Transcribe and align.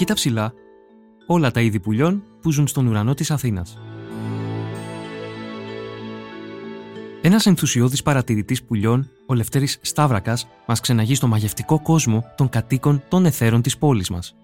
Κοίτα 0.00 0.14
ψηλά 0.14 0.52
όλα 1.26 1.50
τα 1.50 1.60
είδη 1.60 1.80
πουλιών 1.80 2.22
που 2.40 2.50
ζουν 2.50 2.66
στον 2.66 2.86
ουρανό 2.86 3.14
της 3.14 3.30
Αθήνας. 3.30 3.78
Ένας 7.22 7.46
ενθουσιώδης 7.46 8.02
παρατηρητής 8.02 8.62
πουλιών, 8.62 9.10
ο 9.26 9.34
Λευτέρης 9.34 9.78
Σταύρακας, 9.80 10.48
μας 10.66 10.80
ξεναγεί 10.80 11.14
στο 11.14 11.26
μαγευτικό 11.26 11.82
κόσμο 11.82 12.24
των 12.36 12.48
κατοίκων 12.48 13.02
των 13.08 13.24
εθέρων 13.24 13.62
της 13.62 13.78
πόλης 13.78 14.10
μας. 14.10 14.36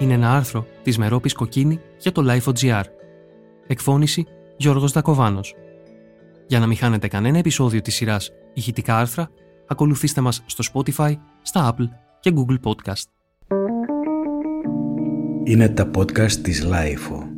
Είναι 0.00 0.14
ένα 0.14 0.36
άρθρο 0.36 0.66
της 0.82 0.98
Μερόπης 0.98 1.32
Κοκκίνη 1.32 1.80
για 1.98 2.12
το 2.12 2.22
Life.gr. 2.26 2.84
Εκφώνηση 3.66 4.26
Γιώργος 4.56 4.92
Δακοβάνος. 4.92 5.54
Για 6.46 6.58
να 6.58 6.66
μην 6.66 6.76
χάνετε 6.76 7.08
κανένα 7.08 7.38
επεισόδιο 7.38 7.80
της 7.80 7.94
σειράς 7.94 8.32
ηχητικά 8.54 8.98
άρθρα, 8.98 9.30
ακολουθήστε 9.68 10.20
μας 10.20 10.42
στο 10.46 10.64
Spotify, 10.72 11.14
στα 11.42 11.74
Apple 11.74 11.88
και 12.20 12.32
Google 12.36 12.58
Podcast. 12.62 13.08
Είναι 15.44 15.68
τα 15.68 15.90
podcast 15.96 16.32
της 16.32 16.66
Lifeo. 16.70 17.34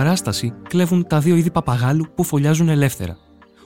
παράσταση 0.00 0.52
κλέβουν 0.68 1.06
τα 1.06 1.20
δύο 1.20 1.36
είδη 1.36 1.50
παπαγάλου 1.50 2.06
που 2.14 2.24
φωλιάζουν 2.24 2.68
ελεύθερα. 2.68 3.18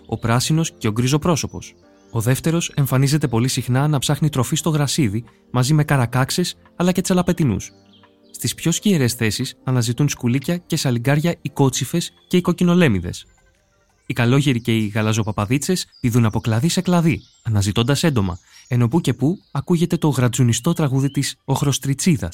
Ο 0.07 0.19
πράσινος 0.19 0.73
και 0.79 0.89
ο 0.89 0.91
γκρίζο 0.93 1.19
πρόσωπος. 1.19 1.75
Ο 2.11 2.21
δεύτερος 2.21 2.73
εμφανίζεται 2.75 3.29
πολύ 3.29 3.49
συχνά 3.49 3.89
να 3.89 3.99
ψάχνει 3.99 4.29
τροφή 4.29 4.57
στο 4.57 4.71
γρασίδι 4.71 5.25
μαζί 5.51 5.75
με 5.75 5.85
καρακάξες 5.85 6.57
αλλά 6.77 6.93
και 6.93 7.01
τσαλαπετινούς. 7.01 7.71
Στις 8.31 8.55
πιο 8.55 8.73
σκιερές 8.73 9.15
θέσεις 9.15 9.57
αναζητούν 9.65 10.09
σκουλίκια 10.09 10.57
και 10.57 10.77
σαλιγκάρια 10.77 11.35
οι 11.43 11.49
κότσιφε 11.49 12.01
και 12.29 12.37
οι 12.37 12.41
κοκκινολέμιδες. 12.41 13.27
Οι 14.07 14.13
καλόγεροι 14.13 14.61
και 14.61 14.77
οι 14.77 14.87
γαλαζοπαπαδίτσες 14.87 15.87
πηδούν 16.01 16.25
από 16.25 16.41
κλαδί 16.41 16.69
σε 16.69 16.81
κλαδί, 16.81 17.21
αναζητώντας 17.43 18.03
έντομα, 18.03 18.39
ενώ 18.69 18.89
που 18.89 19.01
και 19.01 19.15
που 19.15 19.37
ακούγεται 19.53 19.97
το 19.97 20.09
γρατζουνιστό 20.09 20.73
τραγούδι 20.73 21.11
της 21.11 21.37
Οχροστριτσίδα. 21.45 22.31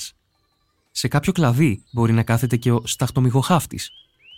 Σε 0.91 1.09
κάποιο 1.09 1.33
κλαδί 1.33 1.85
μπορεί 1.93 2.13
να 2.13 2.23
κάθεται 2.23 2.57
και 2.57 2.73
ο 2.73 2.83
σταχτομυγοχάφτη, 2.85 3.79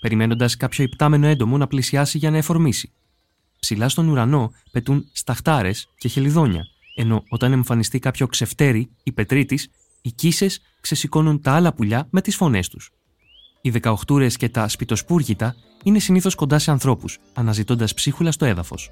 περιμένοντας 0.00 0.56
κάποιο 0.56 0.84
υπτάμενο 0.84 1.26
έντομο 1.26 1.56
να 1.56 1.66
πλησιάσει 1.66 2.18
για 2.18 2.30
να 2.30 2.36
εφορμήσει. 2.36 2.92
Ψηλά 3.60 3.88
στον 3.88 4.08
ουρανό 4.08 4.52
πετούν 4.70 5.08
σταχτάρες 5.12 5.88
και 5.98 6.08
χελιδόνια, 6.08 6.66
ενώ 6.94 7.22
όταν 7.28 7.52
εμφανιστεί 7.52 7.98
κάποιο 7.98 8.26
ξεφτέρι 8.26 8.90
ή 9.02 9.12
πετρίτης, 9.12 9.70
οι 10.02 10.12
κίσες 10.12 10.60
ξεσηκώνουν 10.80 11.40
τα 11.40 11.52
άλλα 11.52 11.72
πουλιά 11.72 12.06
με 12.10 12.20
τις 12.20 12.36
φωνές 12.36 12.68
τους. 12.68 12.90
Οι 13.60 13.70
δεκαοχτούρες 13.70 14.36
και 14.36 14.48
τα 14.48 14.68
σπιτοσπούργητα 14.68 15.54
είναι 15.84 15.98
συνήθως 15.98 16.34
κοντά 16.34 16.58
σε 16.58 16.70
ανθρώπους, 16.70 17.18
αναζητώντας 17.34 17.94
ψίχουλα 17.94 18.32
στο 18.32 18.44
έδαφος. 18.44 18.90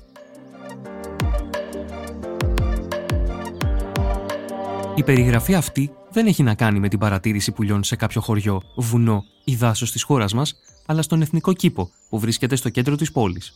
Η 4.95 5.03
περιγραφή 5.03 5.55
αυτή 5.55 5.91
δεν 6.13 6.27
έχει 6.27 6.43
να 6.43 6.55
κάνει 6.55 6.81
με 6.81 6.89
την 6.89 6.99
παρατήρηση 6.99 7.53
πουλιών 7.53 7.85
σε 7.85 7.97
κάποιο 7.97 8.21
χωριό, 8.21 8.63
βουνό 8.77 9.25
ή 9.45 9.55
δάσος 9.55 9.93
της 9.93 10.03
χώρας 10.03 10.33
μας, 10.33 10.55
αλλά 10.87 11.03
στον 11.03 11.23
εθνικό 11.23 11.53
κήπο 11.53 11.91
που 12.09 12.19
βρίσκεται 12.19 12.57
στο 12.57 12.69
κέντρο 12.69 12.97
της 12.97 13.13
πόλης. 13.13 13.53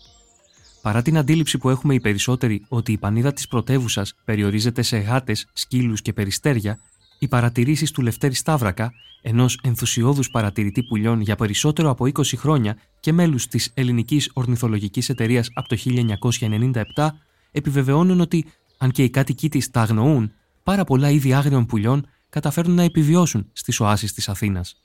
Παρά 0.83 1.02
την 1.02 1.19
αντίληψη 1.19 1.58
που 1.58 1.70
έχουμε 1.70 1.94
οι 1.94 2.00
περισσότεροι 2.00 2.64
ότι 2.69 2.92
η 2.92 2.98
πανίδα 2.98 3.33
της 3.33 3.48
πρωτεύουσας 3.48 4.14
περιορίζεται 4.24 4.83
σε 4.83 4.96
γάτες, 4.96 5.46
σκύλους 5.52 6.02
και 6.02 6.12
περιστέρια, 6.12 6.78
οι 7.18 7.28
παρατηρήσεις 7.28 7.90
του 7.90 8.02
Λευτέρη 8.02 8.34
Σταύρακα, 8.34 8.92
ενός 9.23 9.58
ενθουσιώδους 9.62 10.30
παρατηρητή 10.30 10.83
πουλιών 10.83 11.20
για 11.20 11.36
περισσότερο 11.36 11.90
από 11.90 12.05
20 12.05 12.36
χρόνια 12.36 12.77
και 13.01 13.12
μέλους 13.12 13.46
της 13.46 13.70
Ελληνικής 13.74 14.30
Ορνηθολογικής 14.34 15.08
Εταιρείας 15.08 15.51
από 15.55 15.68
το 15.68 15.77
1997, 15.77 17.08
επιβεβαιώνουν 17.51 18.20
ότι, 18.20 18.45
αν 18.78 18.90
και 18.90 19.02
οι 19.02 19.11
κάτοικοι 19.11 19.48
της 19.48 19.70
τα 19.70 19.80
αγνοούν, 19.80 20.33
πάρα 20.62 20.84
πολλά 20.84 21.11
είδη 21.11 21.33
άγριων 21.33 21.67
πουλιών 21.67 22.07
καταφέρνουν 22.34 22.77
να 22.77 22.83
επιβιώσουν 22.83 23.50
στις 23.52 23.80
οάσεις 23.80 24.12
της 24.12 24.28
Αθήνας. 24.28 24.80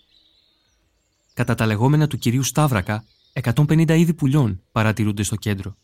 Κατά 1.34 1.56
τα 1.56 1.66
λεγόμενα 1.66 2.08
του 2.08 2.18
κυρίου 2.18 2.44
Σταύρακα, 2.44 3.06
150 3.34 3.96
είδη 3.98 4.14
πουλιών 4.14 4.62
παρατηρούνται 4.72 5.24
στο 5.24 5.36
κέντρο. 5.36 5.76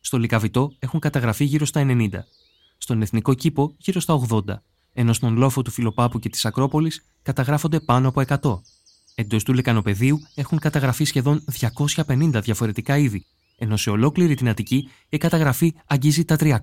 Στο 0.00 0.18
Λικαβιτό 0.18 0.72
έχουν 0.78 1.00
καταγραφεί 1.00 1.44
γύρω 1.44 1.64
στα 1.64 1.80
90, 1.80 2.08
στον 2.78 3.02
Εθνικό 3.02 3.34
Κήπο 3.34 3.74
γύρω 3.78 4.00
στα 4.00 4.20
80, 4.28 4.40
ενώ 4.92 5.12
στον 5.12 5.36
λόφο 5.36 5.62
του 5.62 5.70
Φιλοπάπου 5.70 6.18
και 6.18 6.28
της 6.28 6.44
Ακρόπολης 6.44 7.04
καταγράφονται 7.22 7.80
πάνω 7.80 8.08
από 8.08 8.22
100. 8.26 8.60
Εντός 9.14 9.42
του 9.42 9.52
Λεκανοπεδίου 9.52 10.20
έχουν 10.34 10.58
καταγραφεί 10.58 11.04
σχεδόν 11.04 11.44
250 12.04 12.40
διαφορετικά 12.42 12.98
είδη, 12.98 13.26
ενώ 13.58 13.76
σε 13.76 13.90
ολόκληρη 13.90 14.34
την 14.34 14.48
Αττική 14.48 14.88
η 15.08 15.16
καταγραφή 15.16 15.74
αγγίζει 15.86 16.24
τα 16.24 16.36
320. 16.40 16.60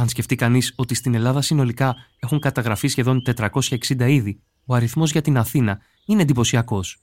Αν 0.00 0.08
σκεφτεί 0.08 0.34
κανείς 0.34 0.72
ότι 0.76 0.94
στην 0.94 1.14
Ελλάδα 1.14 1.42
συνολικά 1.42 1.96
έχουν 2.18 2.38
καταγραφεί 2.38 2.88
σχεδόν 2.88 3.22
460 3.36 4.08
είδη, 4.08 4.40
ο 4.64 4.74
αριθμός 4.74 5.10
για 5.10 5.22
την 5.22 5.36
Αθήνα 5.38 5.80
είναι 6.06 6.22
εντυπωσιακός. 6.22 7.00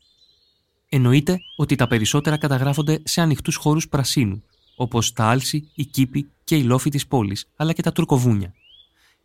Εννοείται 0.89 1.37
ότι 1.57 1.75
τα 1.75 1.87
περισσότερα 1.87 2.37
καταγράφονται 2.37 3.01
σε 3.03 3.21
ανοιχτούς 3.21 3.55
χώρους 3.55 3.87
πρασίνου, 3.87 4.43
όπως 4.75 5.13
τα 5.13 5.25
άλση, 5.25 5.71
η 5.75 5.85
κήπη 5.85 6.31
και 6.43 6.55
η 6.55 6.63
λόφη 6.63 6.89
της 6.89 7.07
πόλης, 7.07 7.49
αλλά 7.55 7.73
και 7.73 7.81
τα 7.81 7.91
τουρκοβούνια. 7.91 8.53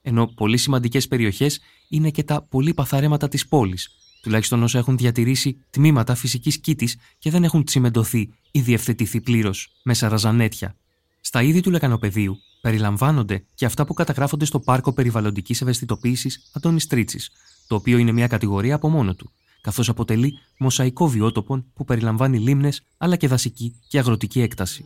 Ενώ 0.03 0.27
πολύ 0.27 0.57
σημαντικές 0.57 1.09
περιοχές 1.09 1.61
είναι 1.89 2.11
και 2.11 2.23
τα 2.23 2.43
πολύ 2.43 2.75
παθαρέματα 2.75 3.29
της 3.29 3.49
πόλης, 3.49 3.89
τουλάχιστον 4.23 4.63
όσο 4.63 4.79
έχουν 4.79 4.97
διατηρήσει 4.97 5.65
τμήματα 5.71 6.15
φυσικής 6.15 6.61
κήτης 6.61 6.97
και 7.19 7.31
δεν 7.31 7.45
έχουν 7.45 7.65
τσιμεντωθεί 7.65 8.35
ή 8.51 8.61
διευθετηθεί 8.61 9.21
πλήρως 9.21 9.69
μέσα 9.83 10.09
ραζανέτια. 10.09 10.77
Στα 11.21 11.43
είδη 11.43 11.61
του 11.61 11.71
λεκανοπεδίου 11.71 12.39
περιλαμβάνονται 12.63 13.45
και 13.55 13.65
αυτά 13.65 13.85
που 13.85 13.95
καταγράφονται 13.95 14.45
στο 14.45 14.61
Πάρκο 14.61 14.93
Περιβαλλοντικής 14.93 15.61
Ευαισθητοποίησης 15.61 16.51
Αντώνη 16.53 16.81
Τρίτσι, 16.81 17.19
το 17.67 17.75
οποίο 17.75 17.99
είναι 17.99 18.13
μια 18.13 18.27
κατηγορία 18.27 18.75
από 18.75 18.89
μόνο 18.89 19.15
του, 19.15 19.31
καθώς 19.61 19.89
αποτελεί 19.89 20.39
μοσαϊκό 20.59 21.09
βιότοπον 21.09 21.65
που 21.75 21.85
περιλαμβάνει 21.85 22.39
λίμνες 22.39 22.83
αλλά 22.97 23.17
και 23.17 23.29
δασική 23.29 23.81
και 23.89 23.99
αγροτική 23.99 24.41
έκταση. 24.41 24.85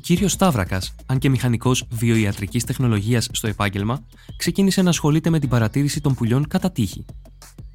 Κύριος 0.00 0.32
Σταύρακας, 0.32 0.94
αν 1.06 1.18
και 1.18 1.28
μηχανικός 1.28 1.84
βιοιατρικής 1.90 2.64
τεχνολογίας 2.64 3.28
στο 3.32 3.46
επάγγελμα, 3.46 4.06
ξεκίνησε 4.36 4.82
να 4.82 4.88
ασχολείται 4.90 5.30
με 5.30 5.38
την 5.38 5.48
παρατήρηση 5.48 6.00
των 6.00 6.14
πουλιών 6.14 6.48
κατά 6.48 6.70
τύχη. 6.70 7.04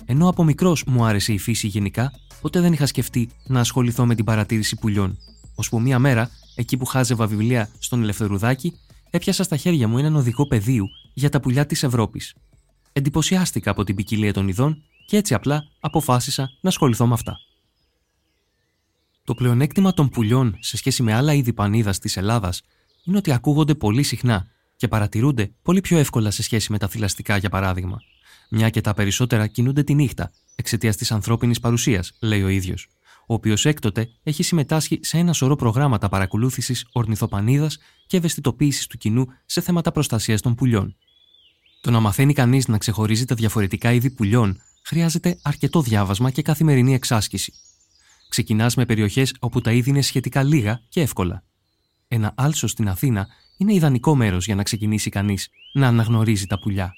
Ενώ 0.05 0.29
από 0.29 0.43
μικρός 0.43 0.83
μου 0.83 1.05
άρεσε 1.05 1.33
η 1.33 1.37
φύση 1.37 1.67
γενικά, 1.67 2.11
ποτέ 2.41 2.59
δεν 2.59 2.73
είχα 2.73 2.85
σκεφτεί 2.85 3.29
να 3.47 3.59
ασχοληθώ 3.59 4.05
με 4.05 4.15
την 4.15 4.25
παρατήρηση 4.25 4.75
πουλιών. 4.75 5.17
Ώσπου 5.55 5.81
μία 5.81 5.99
μέρα, 5.99 6.29
εκεί 6.55 6.77
που 6.77 6.85
χάζευα 6.85 7.27
βιβλία 7.27 7.69
στον 7.79 8.01
Ελευθερουδάκη, 8.01 8.73
έπιασα 9.09 9.43
στα 9.43 9.57
χέρια 9.57 9.87
μου 9.87 9.97
έναν 9.97 10.15
οδικό 10.15 10.47
πεδίου 10.47 10.85
για 11.13 11.29
τα 11.29 11.39
πουλιά 11.39 11.65
της 11.65 11.83
Ευρώπης. 11.83 12.35
Εντυπωσιάστηκα 12.93 13.71
από 13.71 13.83
την 13.83 13.95
ποικιλία 13.95 14.33
των 14.33 14.47
ειδών 14.47 14.83
και 15.05 15.17
έτσι 15.17 15.33
απλά 15.33 15.63
αποφάσισα 15.79 16.49
να 16.61 16.69
ασχοληθώ 16.69 17.07
με 17.07 17.13
αυτά. 17.13 17.37
Το 19.25 19.33
πλεονέκτημα 19.33 19.93
των 19.93 20.09
πουλιών 20.09 20.57
σε 20.59 20.77
σχέση 20.77 21.03
με 21.03 21.13
άλλα 21.13 21.33
είδη 21.33 21.53
πανίδας 21.53 21.99
της 21.99 22.17
Ελλάδας 22.17 22.61
είναι 23.03 23.17
ότι 23.17 23.31
ακούγονται 23.31 23.75
πολύ 23.75 24.03
συχνά 24.03 24.47
και 24.75 24.87
παρατηρούνται 24.87 25.51
πολύ 25.61 25.81
πιο 25.81 25.97
εύκολα 25.97 26.31
σε 26.31 26.43
σχέση 26.43 26.71
με 26.71 26.77
τα 26.77 26.87
θηλαστικά, 26.87 27.37
για 27.37 27.49
παράδειγμα. 27.49 28.01
Μια 28.49 28.69
και 28.69 28.81
τα 28.81 28.93
περισσότερα 28.93 29.47
κινούνται 29.47 29.83
τη 29.83 29.93
νύχτα 29.93 30.31
εξαιτίας 30.55 30.95
της 30.95 31.11
ανθρώπινης 31.11 31.59
παρουσίας, 31.59 32.11
λέει 32.19 32.43
ο 32.43 32.47
ίδιος, 32.47 32.87
ο 33.27 33.33
οποίος 33.33 33.65
έκτοτε 33.65 34.09
έχει 34.23 34.43
συμμετάσχει 34.43 34.99
σε 35.01 35.17
ένα 35.17 35.33
σωρό 35.33 35.55
προγράμματα 35.55 36.09
παρακολούθησης 36.09 36.85
ορνηθοπανίδας 36.91 37.77
και 38.07 38.17
ευαισθητοποίησης 38.17 38.87
του 38.87 38.97
κοινού 38.97 39.25
σε 39.45 39.61
θέματα 39.61 39.91
προστασίας 39.91 40.41
των 40.41 40.55
πουλιών. 40.55 40.95
Το 41.81 41.91
να 41.91 41.99
μαθαίνει 41.99 42.33
κανείς 42.33 42.67
να 42.67 42.77
ξεχωρίζει 42.77 43.25
τα 43.25 43.35
διαφορετικά 43.35 43.91
είδη 43.91 44.09
πουλιών 44.09 44.61
χρειάζεται 44.83 45.39
αρκετό 45.41 45.81
διάβασμα 45.81 46.31
και 46.31 46.41
καθημερινή 46.41 46.93
εξάσκηση. 46.93 47.53
Ξεκινάς 48.29 48.75
με 48.75 48.85
περιοχές 48.85 49.33
όπου 49.39 49.61
τα 49.61 49.71
είδη 49.71 49.89
είναι 49.89 50.01
σχετικά 50.01 50.43
λίγα 50.43 50.81
και 50.89 51.01
εύκολα. 51.01 51.43
Ένα 52.07 52.33
άλσο 52.35 52.67
στην 52.67 52.89
Αθήνα 52.89 53.27
είναι 53.57 53.73
ιδανικό 53.73 54.15
μέρος 54.15 54.45
για 54.45 54.55
να 54.55 54.63
ξεκινήσει 54.63 55.09
κανείς 55.09 55.49
να 55.73 55.87
αναγνωρίζει 55.87 56.45
τα 56.45 56.59
πουλιά. 56.59 56.93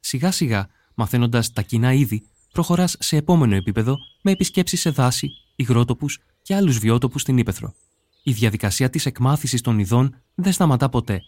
Σιγά 0.00 0.30
σιγά, 0.30 0.68
μαθαίνοντας 0.94 1.52
τα 1.52 1.62
κοινά 1.62 1.92
είδη, 1.92 2.26
προχωράς 2.52 2.96
σε 2.98 3.16
επόμενο 3.16 3.54
επίπεδο 3.54 3.96
με 4.22 4.30
επισκέψεις 4.30 4.80
σε 4.80 4.90
δάση, 4.90 5.30
υγρότοπους 5.56 6.18
και 6.42 6.54
άλλους 6.54 6.78
βιότοπους 6.78 7.22
στην 7.22 7.38
ύπεθρο. 7.38 7.74
Η 8.22 8.32
διαδικασία 8.32 8.90
της 8.90 9.06
εκμάθησης 9.06 9.60
των 9.60 9.78
ειδών 9.78 10.14
δεν 10.34 10.52
σταματά 10.52 10.88
ποτέ. 10.88 11.22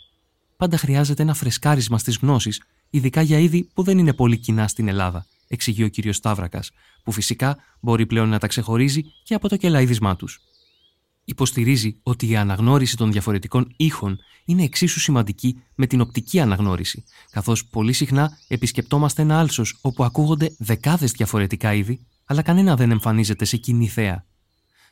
πάντα 0.56 0.76
χρειάζεται 0.76 1.22
ένα 1.22 1.34
φρεσκάρισμα 1.34 1.98
στις 1.98 2.16
γνώσεις, 2.16 2.62
ειδικά 2.90 3.22
για 3.22 3.38
είδη 3.38 3.68
που 3.74 3.82
δεν 3.82 3.98
είναι 3.98 4.12
πολύ 4.12 4.38
κοινά 4.38 4.68
στην 4.68 4.88
Ελλάδα, 4.88 5.26
εξηγεί 5.50 5.85
ο 5.85 5.91
κ. 5.91 6.12
Σταύρακας, 6.12 6.70
που 7.05 7.12
φυσικά 7.12 7.56
μπορεί 7.81 8.06
πλέον 8.06 8.29
να 8.29 8.38
τα 8.38 8.47
ξεχωρίζει 8.47 9.02
και 9.23 9.35
από 9.35 9.49
το 9.49 9.56
κελαίδισμά 9.56 10.17
τους. 10.17 10.41
Υποστηρίζει 11.25 12.00
ότι 12.02 12.29
η 12.29 12.37
αναγνώριση 12.37 12.97
των 12.97 13.12
διαφορετικών 13.12 13.73
ήχων 13.76 14.19
είναι 14.44 14.62
εξίσου 14.62 15.00
σημαντική 15.00 15.62
με 15.75 15.87
την 15.87 16.00
οπτική 16.00 16.41
αναγνώριση, 16.41 17.05
καθώς 17.31 17.67
πολύ 17.67 17.93
συχνά 17.93 18.38
επισκεπτόμαστε 18.49 19.23
ένα 19.23 19.38
άλσος 19.38 19.79
όπου 19.81 20.05
ακούγονται 20.05 20.55
δεκάδες 20.58 21.11
διαφορετικά 21.11 21.75
είδη, 21.75 22.06
αλλά 22.25 22.43
κανένα 22.43 22.76
δεν 22.76 22.91
εμφανίζεται 22.91 23.44
σε 23.44 23.56
κοινή 23.56 23.88
θέα. 23.88 24.25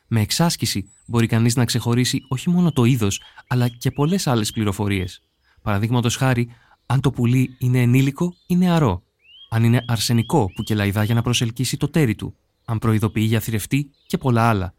Με 0.07 0.21
εξάσκηση 0.21 0.91
μπορεί 1.05 1.27
κανείς 1.27 1.55
να 1.55 1.65
ξεχωρίσει 1.65 2.25
όχι 2.27 2.49
μόνο 2.49 2.71
το 2.71 2.83
είδος, 2.83 3.21
αλλά 3.47 3.67
και 3.67 3.91
πολλές 3.91 4.27
άλλες 4.27 4.51
πληροφορίες. 4.51 5.21
Παραδείγματος 5.61 6.15
χάρη, 6.15 6.49
αν 6.85 7.01
το 7.01 7.11
πουλί 7.11 7.55
είναι 7.59 7.81
ενήλικο 7.81 8.35
ή 8.47 8.55
νεαρό, 8.55 9.03
αν 9.49 9.63
είναι 9.63 9.85
αρσενικό 9.87 10.51
που 10.55 10.63
κελαϊδά 10.63 11.03
για 11.03 11.15
να 11.15 11.21
προσελκύσει 11.21 11.77
το 11.77 11.87
τέρι 11.87 12.15
του, 12.15 12.35
αν 12.65 12.79
προειδοποιεί 12.79 13.25
για 13.27 13.39
θηρευτή 13.39 13.91
και 14.07 14.17
πολλά 14.17 14.49
άλλα. 14.49 14.73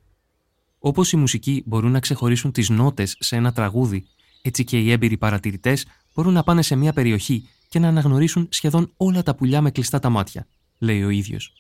Όπως 0.79 1.13
οι 1.13 1.17
μουσικοί 1.17 1.63
μπορούν 1.67 1.91
να 1.91 2.01
ξεχωρίσουν 2.01 2.53
τις 2.53 2.69
νότες 2.69 3.17
σε 3.19 3.37
ένα 3.37 3.53
τραγούδι, 3.53 4.07
έτσι 4.43 4.65
και 4.65 4.79
οι 4.79 4.91
έμπειροι 4.91 5.17
παρατηρητές 5.17 5.87
μπορούν 6.15 6.33
να 6.33 6.43
πάνε 6.43 6.63
σε 6.63 6.77
μια 6.77 6.93
περιοχή 6.93 7.49
και 7.69 7.79
να 7.79 7.89
αναγνωρίσουν 7.89 8.47
σχεδόν 8.51 8.93
όλα 8.97 9.23
τα 9.23 9.35
πουλιά 9.35 9.61
με 9.61 9.71
κλειστά 9.71 9.99
τα 9.99 10.09
μάτια, 10.09 10.47
λέει 10.79 11.03
ο 11.03 11.09
ίδιος. 11.09 11.53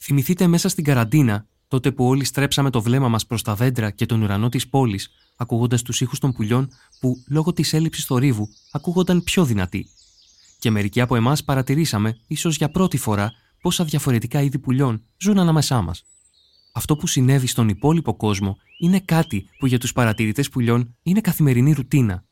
Θυμηθείτε 0.00 0.46
μέσα 0.46 0.68
στην 0.68 0.84
καραντίνα, 0.84 1.46
τότε 1.68 1.92
που 1.92 2.04
όλοι 2.06 2.24
στρέψαμε 2.24 2.70
το 2.70 2.82
βλέμμα 2.82 3.08
μας 3.08 3.26
προς 3.26 3.42
τα 3.42 3.54
δέντρα 3.54 3.90
και 3.90 4.06
τον 4.06 4.22
ουρανό 4.22 4.48
της 4.48 4.68
πόλης, 4.68 5.10
ακούγοντας 5.36 5.82
τους 5.82 6.00
ήχους 6.00 6.18
των 6.18 6.32
πουλιών 6.32 6.68
που, 7.00 7.24
λόγω 7.28 7.52
της 7.52 7.72
έλλειψης 7.72 8.04
θορύβου, 8.04 8.48
ακούγονταν 8.72 9.22
πιο 9.22 9.44
δυνατοί. 9.44 9.86
Και 10.58 10.70
μερικοί 10.70 11.00
από 11.00 11.16
εμάς 11.16 11.44
παρατηρήσαμε, 11.44 12.16
ίσως 12.26 12.56
για 12.56 12.70
πρώτη 12.70 12.96
φορά, 12.96 13.32
πόσα 13.60 13.84
διαφορετικά 13.84 14.42
είδη 14.42 14.58
πουλιών 14.58 15.02
ζουν 15.18 15.38
ανάμεσά 15.38 15.82
μας. 15.82 16.02
Αυτό 16.72 16.96
που 16.96 17.06
συνέβη 17.06 17.46
στον 17.46 17.68
υπόλοιπο 17.68 18.16
κόσμο 18.16 18.56
είναι 18.78 19.00
κάτι 19.00 19.48
που 19.58 19.66
για 19.66 19.78
τους 19.78 19.92
παρατηρητές 19.92 20.48
πουλιών 20.48 20.96
είναι 21.02 21.20
καθημερινή 21.20 21.72
ρουτίνα. 21.72 22.24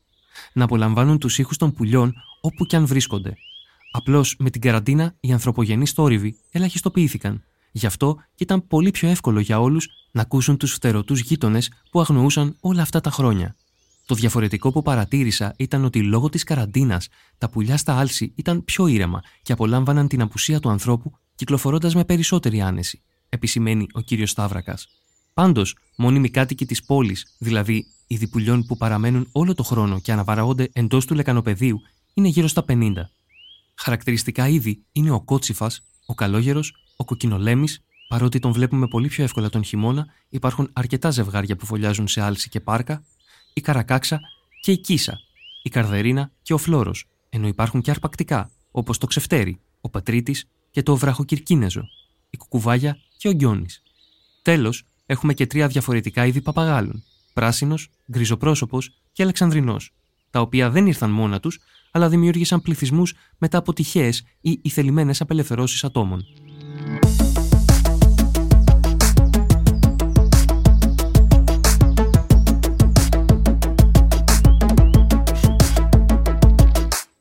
Να 0.53 0.63
απολαμβάνουν 0.63 1.17
τους 1.17 1.37
ήχους 1.37 1.57
των 1.57 1.73
πουλιών 1.73 2.13
όπου 2.41 2.65
και 2.65 2.75
αν 2.75 2.85
βρίσκονται. 2.85 3.33
Απλώς 3.91 4.35
με 4.39 4.49
την 4.49 4.61
καραντίνα 4.61 5.15
οι 5.19 5.31
ανθρωπογενείς 5.31 5.91
θόρυβοι 5.91 6.39
ελαχιστοποιήθηκαν. 6.51 7.43
Γι' 7.71 7.85
αυτό 7.85 8.15
και 8.35 8.43
ήταν 8.43 8.67
πολύ 8.67 8.91
πιο 8.91 9.09
εύκολο 9.09 9.39
για 9.39 9.59
όλους 9.59 9.87
να 10.11 10.21
ακούσουν 10.21 10.57
τους 10.57 10.73
φτερωτούς 10.73 11.19
γείτονες 11.19 11.71
που 11.91 11.99
αγνοούσαν 11.99 12.57
όλα 12.59 12.81
αυτά 12.81 13.01
τα 13.01 13.09
χρόνια. 13.11 13.55
Το 14.07 14.15
διαφορετικό 14.15 14.71
που 14.71 14.81
παρατήρησα 14.81 15.53
ήταν 15.57 15.85
ότι 15.85 16.03
λόγω 16.03 16.29
της 16.29 16.43
καραντίνας 16.43 17.07
τα 17.37 17.49
πουλιά 17.49 17.77
στα 17.77 17.97
άλση 17.97 18.31
ήταν 18.35 18.65
πιο 18.65 18.87
ήρεμα 18.87 19.21
και 19.41 19.51
απολάμβαναν 19.51 20.07
την 20.07 20.21
απουσία 20.21 20.59
του 20.59 20.69
ανθρώπου 20.69 21.11
κυκλοφορώντας 21.35 21.95
με 21.95 22.05
περισσότερη 22.05 22.61
άνεση 22.61 23.01
επισημαίνει 23.29 23.87
ο 23.93 24.01
κύριος 24.01 24.29
Σταύρακας. 24.29 24.87
Πάντως, 25.33 25.75
μόνιμοι 25.95 26.29
κάτοικοι 26.29 26.65
της 26.65 26.83
πόλης, 26.83 27.35
δηλαδή 27.37 27.85
οι 28.07 28.15
διπουλιών 28.15 28.65
που 28.65 28.77
παραμένουν 28.77 29.27
όλο 29.31 29.53
το 29.53 29.63
χρόνο 29.63 29.99
και 29.99 30.11
αναπαραγόνται 30.11 30.69
εντός 30.73 31.05
του 31.05 31.15
λεκανοπεδίου, 31.15 31.81
είναι 32.13 32.27
γύρω 32.27 32.47
στα 32.47 32.65
50. 32.67 32.91
Χαρακτηριστικά 33.75 34.47
είδη 34.47 34.85
είναι 34.91 35.11
ο 35.11 35.21
κότσιφα, 35.21 35.71
ο 36.05 36.13
καλόγερος, 36.13 36.73
ο 36.95 37.05
κοκκινολέμης, 37.05 37.83
παρότι 38.07 38.39
τον 38.39 38.51
βλέπουμε 38.51 38.87
πολύ 38.87 39.07
πιο 39.07 39.23
εύκολα 39.23 39.49
τον 39.49 39.63
χειμώνα, 39.63 40.07
υπάρχουν 40.29 40.69
αρκετά 40.73 41.09
ζευγάρια 41.09 41.55
που 41.55 41.65
φωλιάζουν 41.65 42.07
σε 42.07 42.21
άλση 42.21 42.49
και 42.49 42.59
πάρκα, 42.59 43.03
η 43.57 43.61
καρακάξα 43.61 44.19
και 44.61 44.71
η 44.71 44.77
κίσα, 44.77 45.19
η 45.63 45.69
καρδερίνα 45.69 46.31
και 46.41 46.53
ο 46.53 46.57
φλόρο, 46.57 46.91
ενώ 47.29 47.47
υπάρχουν 47.47 47.81
και 47.81 47.91
αρπακτικά, 47.91 48.51
όπως 48.71 48.97
το 48.97 49.05
ξεφτέρι, 49.05 49.59
ο 49.81 49.89
πατρίτης 49.89 50.47
και 50.71 50.83
το 50.83 50.95
βραχοκυρκίνεζο, 50.95 51.83
η 52.29 52.37
κουκουβάγια 52.37 52.97
και 53.17 53.27
ο 53.27 53.31
Γκιόνης. 53.31 53.81
Τέλος, 54.41 54.83
έχουμε 55.05 55.33
και 55.33 55.47
τρία 55.47 55.67
διαφορετικά 55.67 56.25
είδη 56.25 56.41
παπαγάλων: 56.41 57.03
πράσινος, 57.33 57.89
γκριζοπρόσωπος 58.11 58.91
και 59.11 59.23
αλεξανδρινός, 59.23 59.93
τα 60.29 60.41
οποία 60.41 60.69
δεν 60.69 60.87
ήρθαν 60.87 61.09
μόνα 61.09 61.39
τους, 61.39 61.59
αλλά 61.91 62.09
δημιούργησαν 62.09 62.61
πληθυσμούς 62.61 63.13
μετά 63.37 63.57
από 63.57 63.73
τυχαίες 63.73 64.23
ή 64.41 64.59
ηθελημένες 64.61 65.21
απελευθερώσεις 65.21 65.83
ατόμων. 65.83 66.25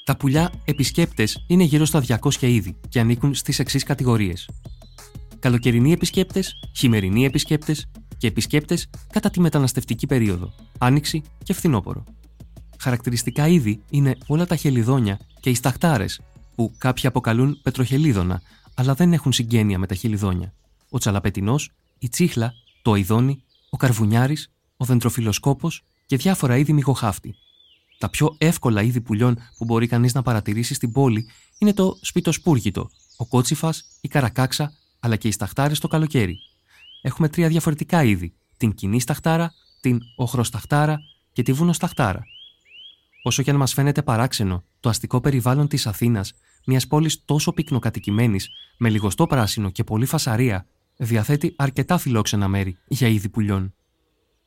Τα 0.07 0.17
πουλιά 0.17 0.53
επισκέπτε 0.65 1.29
είναι 1.47 1.63
γύρω 1.63 1.85
στα 1.85 2.03
200 2.07 2.43
είδη 2.43 2.77
και 2.89 3.01
ανήκουν 3.01 3.35
στις 3.35 3.59
εξής 3.59 3.83
κατηγορίες: 3.83 4.49
καλοκαιρινοί 5.39 5.93
επισκέπτε, 5.93 6.43
χειμερινοί 6.77 7.25
επισκέπτε 7.25 7.77
και 8.19 8.27
επισκέπτε 8.27 8.79
κατά 9.13 9.31
τη 9.31 9.41
μεταναστευτική 9.41 10.07
περίοδο, 10.07 10.53
άνοιξη 10.79 11.23
και 11.43 11.53
φθινόπωρο. 11.53 12.05
Χαρακτηριστικά 12.79 13.49
είδη 13.49 13.81
είναι 13.91 14.17
όλα 14.27 14.47
τα 14.47 14.57
χελιδόνια 14.57 15.19
και 15.41 15.51
οι 15.51 15.55
σταχτάρες, 15.55 16.21
που 16.55 16.73
κάποιοι 16.79 17.07
αποκαλούν 17.07 17.61
πετροχελίδωνα, 17.63 18.43
αλλά 18.75 18.95
δεν 18.95 19.13
έχουν 19.13 19.33
συγγένεια 19.33 19.79
με 19.79 19.87
τα 19.87 19.95
χελιδόνια. 19.95 20.53
Ο 20.91 20.99
τσαλαπετινός, 20.99 21.71
η 21.99 22.09
τσίχλα, 22.09 22.53
το 22.83 22.95
αιδόνι, 22.95 23.43
ο 23.71 23.77
καρβουνιάρης, 23.77 24.51
ο 24.77 24.85
δεντροφιλοσκόπος 24.85 25.83
και 26.07 26.17
διάφορα 26.17 26.57
είδη 26.57 26.73
μυγοχάφτη. 26.73 27.35
Τα 27.99 28.11
πιο 28.11 28.35
εύκολα 28.39 28.83
είδη 28.83 29.01
πουλιών 29.01 29.39
που 29.57 29.65
μπορεί 29.65 29.87
κανείς 29.87 30.15
να 30.15 30.23
παρατηρήσει 30.23 30.75
στην 30.75 30.93
πόλη 30.93 31.31
είναι 31.59 31.73
το 31.73 31.99
σπιτοσπούργητο, 32.01 32.91
ο 33.17 33.27
κότσιφα, 33.27 33.75
η 34.01 34.09
καρακάξα, 34.09 34.73
αλλά 35.01 35.17
και 35.17 35.29
οι 35.29 35.31
σταχτάρες 35.31 35.79
το 35.79 35.89
καλοκαίρι. 35.89 36.39
Έχουμε 37.03 37.29
τρία 37.29 37.49
διαφορετικά 37.49 38.05
είδη: 38.05 38.35
την 38.57 38.75
κοινή 38.75 39.01
σταχτάρα, 39.01 39.53
την 39.81 40.01
οχροσταχτάρα 40.17 40.99
και 41.33 41.43
τη 41.43 41.53
βουνοσταχτάρα. 41.53 42.25
Όσο 43.23 43.43
και 43.43 43.51
αν 43.51 43.57
μας 43.57 43.73
φαίνεται 43.73 44.03
παράξενο, 44.03 44.65
το 44.81 44.89
αστικό 44.89 45.21
περιβάλλον 45.21 45.69
της 45.69 45.87
Αθήνας, 45.87 46.33
μιας 46.67 46.87
πόλης 46.87 47.25
τόσο 47.25 47.53
πυκνοκατοικημένης, 47.53 48.49
με 48.79 48.91
λιγοστό 48.91 49.27
πράσινο 49.27 49.71
και 49.71 49.85
πολύ 49.85 50.07
φασαρία, 50.07 50.67
διαθέτει 50.97 51.55
αρκετά 51.57 51.99
φιλόξενα 51.99 52.49
μέρη 52.49 52.79
για 52.89 53.09
είδη 53.09 53.29
πουλιών. 53.29 53.75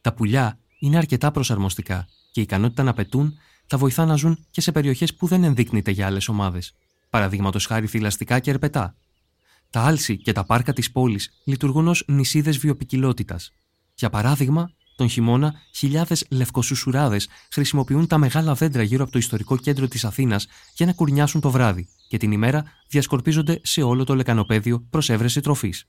Τα 0.01 0.13
πουλιά 0.13 0.59
είναι 0.79 0.97
αρκετά 0.97 1.31
προσαρμοστικά 1.31 2.07
και 2.31 2.39
η 2.39 2.43
ικανότητα 2.43 2.83
να 2.83 2.93
πετούν 2.93 3.37
θα 3.65 3.77
βοηθά 3.77 4.05
να 4.05 4.15
ζουν 4.15 4.45
και 4.51 4.61
σε 4.61 4.71
περιοχές 4.71 5.15
που 5.15 5.27
δεν 5.27 5.43
ενδείκνυται 5.43 5.91
για 5.91 6.05
άλλες 6.05 6.27
ομάδες. 6.27 6.73
Παραδείγματος 7.09 7.65
χάρη 7.65 7.87
θηλαστικά 7.87 8.39
και 8.39 8.49
ερπετά, 8.49 8.95
τα 9.69 9.81
άλση 9.81 10.17
και 10.17 10.31
τα 10.31 10.43
πάρκα 10.43 10.73
της 10.73 10.91
πόλης 10.91 11.31
λειτουργούν 11.43 11.87
ως 11.87 12.03
νησίδες 12.07 12.57
βιοπικιλότητας. 12.57 13.51
Για 13.95 14.09
παράδειγμα, 14.09 14.71
τον 14.95 15.09
χειμώνα, 15.09 15.53
χιλιάδες 15.75 16.25
λευκοσουσουράδες 16.29 17.27
χρησιμοποιούν 17.51 18.07
τα 18.07 18.17
μεγάλα 18.17 18.53
δέντρα 18.53 18.83
γύρω 18.83 19.03
από 19.03 19.11
το 19.11 19.17
ιστορικό 19.17 19.57
κέντρο 19.57 19.87
της 19.87 20.05
Αθήνας 20.05 20.47
για 20.75 20.85
να 20.85 20.93
κουρνιάσουν 20.93 21.41
το 21.41 21.51
βράδυ 21.51 21.87
και 22.07 22.17
την 22.17 22.31
ημέρα 22.31 22.63
διασκορπίζονται 22.87 23.59
σε 23.63 23.81
όλο 23.81 24.03
το 24.03 24.15
λεκανοπέδιο 24.15 24.87
προς 24.89 25.09
έβρεση 25.09 25.41
τροφής. 25.41 25.87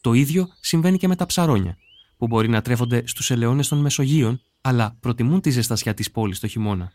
Το 0.00 0.12
ίδιο 0.12 0.48
συμβαίνει 0.60 0.98
και 0.98 1.08
με 1.08 1.16
τα 1.16 1.26
ψαρόνια, 1.26 1.76
που 2.16 2.26
μπορεί 2.26 2.48
να 2.48 2.62
τρέφονται 2.62 3.02
στους 3.06 3.30
ελαιώνες 3.30 3.68
των 3.68 3.78
Μεσογείων, 3.78 4.40
αλλά 4.60 4.96
προτιμούν 5.00 5.40
τη 5.40 5.50
ζεστασιά 5.50 5.94
της 5.94 6.10
πόλης 6.10 6.40
το 6.40 6.46
χειμώνα. 6.46 6.92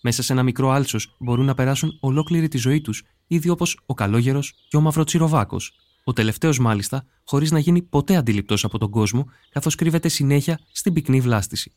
Μέσα 0.00 0.22
σε 0.22 0.32
ένα 0.32 0.42
μικρό 0.42 0.70
άλσος 0.70 1.14
μπορούν 1.18 1.44
να 1.44 1.54
περάσουν 1.54 1.96
ολόκληρη 2.00 2.48
τη 2.48 2.58
ζωή 2.58 2.80
τους, 2.80 3.02
ήδη 3.26 3.48
όπως 3.48 3.80
ο 3.86 3.94
Καλόγερος 3.94 4.54
και 4.68 4.76
ο 4.76 4.80
Μαυροτσιροβάκος. 4.80 5.72
Ο 6.04 6.12
τελευταίος, 6.12 6.58
μάλιστα, 6.58 7.04
χωρίς 7.24 7.50
να 7.50 7.58
γίνει 7.58 7.82
ποτέ 7.82 8.16
αντιληπτός 8.16 8.64
από 8.64 8.78
τον 8.78 8.90
κόσμο, 8.90 9.26
καθώς 9.50 9.74
κρύβεται 9.74 10.08
συνέχεια 10.08 10.60
στην 10.72 10.92
πυκνή 10.92 11.20
βλάστηση. 11.20 11.72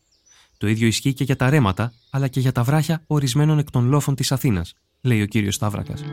Το 0.58 0.68
ίδιο 0.68 0.86
ισχύει 0.86 1.12
και 1.12 1.24
για 1.24 1.36
τα 1.36 1.50
ρέματα, 1.50 1.92
αλλά 2.10 2.28
και 2.28 2.40
για 2.40 2.52
τα 2.52 2.62
βράχια 2.62 3.02
ορισμένων 3.06 3.58
εκ 3.58 3.70
των 3.70 3.88
λόφων 3.88 4.14
της 4.14 4.32
Αθήνας, 4.32 4.74
λέει 5.00 5.22
ο 5.22 5.26
κύριος 5.26 5.54
Σταύρακας. 5.54 6.04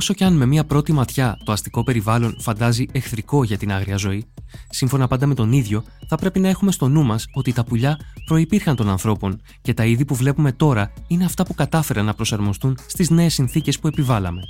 Όσο 0.00 0.14
και 0.14 0.24
αν 0.24 0.32
με 0.32 0.46
μία 0.46 0.64
πρώτη 0.64 0.92
ματιά 0.92 1.38
το 1.44 1.52
αστικό 1.52 1.82
περιβάλλον 1.82 2.36
φαντάζει 2.38 2.86
εχθρικό 2.92 3.44
για 3.44 3.58
την 3.58 3.72
άγρια 3.72 3.96
ζωή, 3.96 4.24
σύμφωνα 4.70 5.08
πάντα 5.08 5.26
με 5.26 5.34
τον 5.34 5.52
ίδιο, 5.52 5.84
θα 6.08 6.16
πρέπει 6.16 6.40
να 6.40 6.48
έχουμε 6.48 6.72
στο 6.72 6.88
νου 6.88 7.04
μας 7.04 7.26
ότι 7.32 7.52
τα 7.52 7.64
πουλιά 7.64 7.98
προπήρχαν 8.26 8.76
των 8.76 8.88
ανθρώπων 8.88 9.40
και 9.60 9.74
τα 9.74 9.84
είδη 9.84 10.04
που 10.04 10.14
βλέπουμε 10.14 10.52
τώρα 10.52 10.92
είναι 11.06 11.24
αυτά 11.24 11.44
που 11.44 11.54
κατάφεραν 11.54 12.04
να 12.04 12.14
προσαρμοστούν 12.14 12.78
στις 12.86 13.10
νέες 13.10 13.34
συνθήκες 13.34 13.78
που 13.78 13.86
επιβάλαμε. 13.86 14.42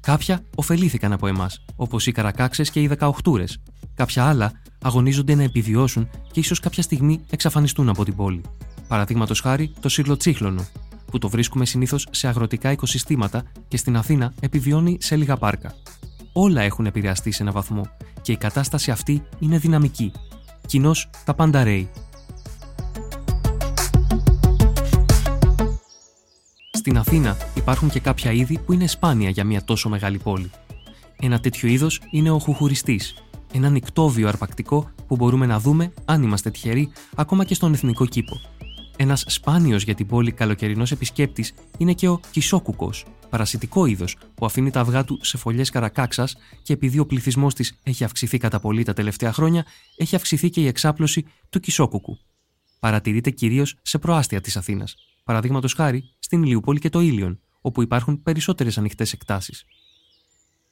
Κάποια 0.00 0.44
ωφελήθηκαν 0.56 1.12
από 1.12 1.26
εμάς, 1.26 1.64
όπως 1.76 2.06
οι 2.06 2.12
καρακάξες 2.12 2.70
και 2.70 2.80
οι 2.80 2.86
δεκαοχτούρες. 2.86 3.62
Κάποια 3.94 4.24
άλλα 4.24 4.52
αγωνίζονται 4.82 5.34
να 5.34 5.42
επιβιώσουν 5.42 6.08
και 6.32 6.40
ίσως 6.40 6.60
κάποια 6.60 6.82
στιγμή 6.82 7.20
εξαφανιστούν 7.30 7.88
από 7.88 8.04
την 8.04 8.16
πόλη. 8.16 8.40
Παραδείγματος 8.88 9.40
χάρη 9.40 9.72
το 9.80 9.88
σιρλοτσίχλωνο, 9.88 10.66
που 11.12 11.18
το 11.18 11.28
βρίσκουμε 11.28 11.64
συνήθως 11.64 12.06
σε 12.10 12.28
αγροτικά 12.28 12.70
οικοσυστήματα 12.70 13.42
και 13.68 13.76
στην 13.76 13.96
Αθήνα 13.96 14.32
επιβιώνει 14.40 14.96
σε 15.00 15.16
λίγα 15.16 15.36
πάρκα. 15.36 15.74
όλα 16.32 16.60
έχουν 16.60 16.86
επηρεαστεί 16.86 17.30
σε 17.30 17.42
ένα 17.42 17.52
βαθμό 17.52 17.86
και 18.22 18.32
η 18.32 18.36
κατάσταση 18.36 18.90
αυτή 18.90 19.22
είναι 19.38 19.58
δυναμική. 19.58 20.12
Κοινώς 20.66 21.10
τα 21.24 21.34
πάντα 21.34 21.64
ρέει. 21.64 21.90
Στην 26.72 26.98
Αθήνα 26.98 27.36
υπάρχουν 27.54 27.90
και 27.90 28.00
κάποια 28.00 28.32
είδη 28.32 28.58
που 28.58 28.72
είναι 28.72 28.86
σπάνια 28.86 29.30
για 29.30 29.44
μια 29.44 29.64
τόσο 29.64 29.88
μεγάλη 29.88 30.18
πόλη. 30.18 30.50
Ένα 31.20 31.40
τέτοιο 31.40 31.68
είδος 31.68 32.00
είναι 32.10 32.30
ο 32.30 32.38
χουχουριστής, 32.38 33.14
ένα 33.52 33.68
νικτόβιο 33.68 34.28
αρπακτικό 34.28 34.90
που 35.06 35.16
μπορούμε 35.16 35.46
να 35.46 35.60
δούμε, 35.60 35.92
αν 36.04 36.22
είμαστε 36.22 36.50
τυχεροί, 36.50 36.92
ακόμα 37.14 37.44
και 37.44 37.54
στον 37.54 37.72
εθνικό 37.72 38.06
κήπο. 38.06 38.40
Ένας 38.96 39.24
σπάνιος 39.26 39.82
για 39.82 39.94
την 39.94 40.06
πόλη 40.06 40.32
καλοκαιρινός 40.32 40.90
επισκέπτης 40.90 41.52
είναι 41.78 41.92
και 41.92 42.08
ο 42.08 42.20
κισόκουκος, 42.30 43.04
παρασιτικό 43.30 43.86
είδος 43.86 44.16
που 44.34 44.46
αφήνει 44.46 44.70
τα 44.70 44.80
αυγά 44.80 45.04
του 45.04 45.18
σε 45.22 45.36
φωλιές 45.36 45.70
καρακάξας 45.70 46.36
και 46.62 46.72
επειδή 46.72 46.98
ο 46.98 47.06
πληθυσμός 47.06 47.54
της 47.54 47.78
έχει 47.82 48.04
αυξηθεί 48.04 48.38
κατά 48.38 48.60
πολύ 48.60 48.82
τα 48.82 48.92
τελευταία 48.92 49.32
χρόνια, 49.32 49.64
έχει 49.96 50.16
αυξηθεί 50.16 50.50
και 50.50 50.60
η 50.60 50.66
εξάπλωση 50.66 51.24
του 51.50 51.60
κισόκουκου. 51.60 52.18
Παρατηρείται 52.78 53.30
κυρίως 53.30 53.78
σε 53.82 53.98
προάστια 53.98 54.40
της 54.40 54.56
Αθήνας, 54.56 54.94
παραδείγματος 55.24 55.74
χάρη 55.74 56.04
στην 56.18 56.42
Ηλιούπολη 56.42 56.78
και 56.78 56.88
το 56.88 57.00
Ήλιον, 57.00 57.40
όπου 57.60 57.82
υπάρχουν 57.82 58.22
περισσότερες 58.22 58.78
ανοιχτές 58.78 59.12
εκτάσεις. 59.12 59.64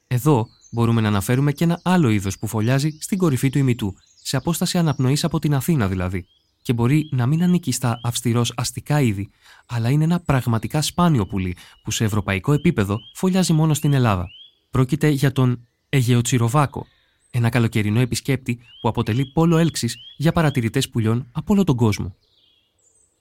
Εδώ 0.06 0.46
μπορούμε 0.70 1.00
να 1.00 1.08
αναφέρουμε 1.08 1.52
και 1.52 1.64
ένα 1.64 1.80
άλλο 1.84 2.08
είδος 2.08 2.38
που 2.38 2.46
φωλιάζει 2.46 2.96
στην 3.00 3.18
κορυφή 3.18 3.50
του 3.50 3.58
ημιτού, 3.58 3.94
σε 4.22 4.36
απόσταση 4.36 4.78
αναπνοής 4.78 5.24
από 5.24 5.38
την 5.38 5.54
Αθήνα 5.54 5.88
δηλαδή, 5.88 6.26
και 6.70 6.76
μπορεί 6.76 7.08
να 7.10 7.26
μην 7.26 7.42
ανήκει 7.42 7.72
στα 7.72 8.00
αυστηρός 8.02 8.52
αστικά 8.56 9.00
είδη, 9.00 9.30
αλλά 9.66 9.90
είναι 9.90 10.04
ένα 10.04 10.20
πραγματικά 10.20 10.82
σπάνιο 10.82 11.26
πουλί 11.26 11.56
που 11.82 11.90
σε 11.90 12.04
ευρωπαϊκό 12.04 12.52
επίπεδο 12.52 12.98
φωλιάζει 13.14 13.52
μόνο 13.52 13.74
στην 13.74 13.92
Ελλάδα. 13.92 14.28
Πρόκειται 14.70 15.08
για 15.08 15.32
τον 15.32 15.68
Αιγαιοτσιροβάκο, 15.88 16.86
ένα 17.30 17.48
καλοκαιρινό 17.48 18.00
επισκέπτη 18.00 18.60
που 18.80 18.88
αποτελεί 18.88 19.26
πόλο 19.26 19.56
έλξης 19.56 19.96
για 20.16 20.32
παρατηρητές 20.32 20.88
πουλιών 20.88 21.28
από 21.32 21.52
όλο 21.52 21.64
τον 21.64 21.76
κόσμο. 21.76 22.16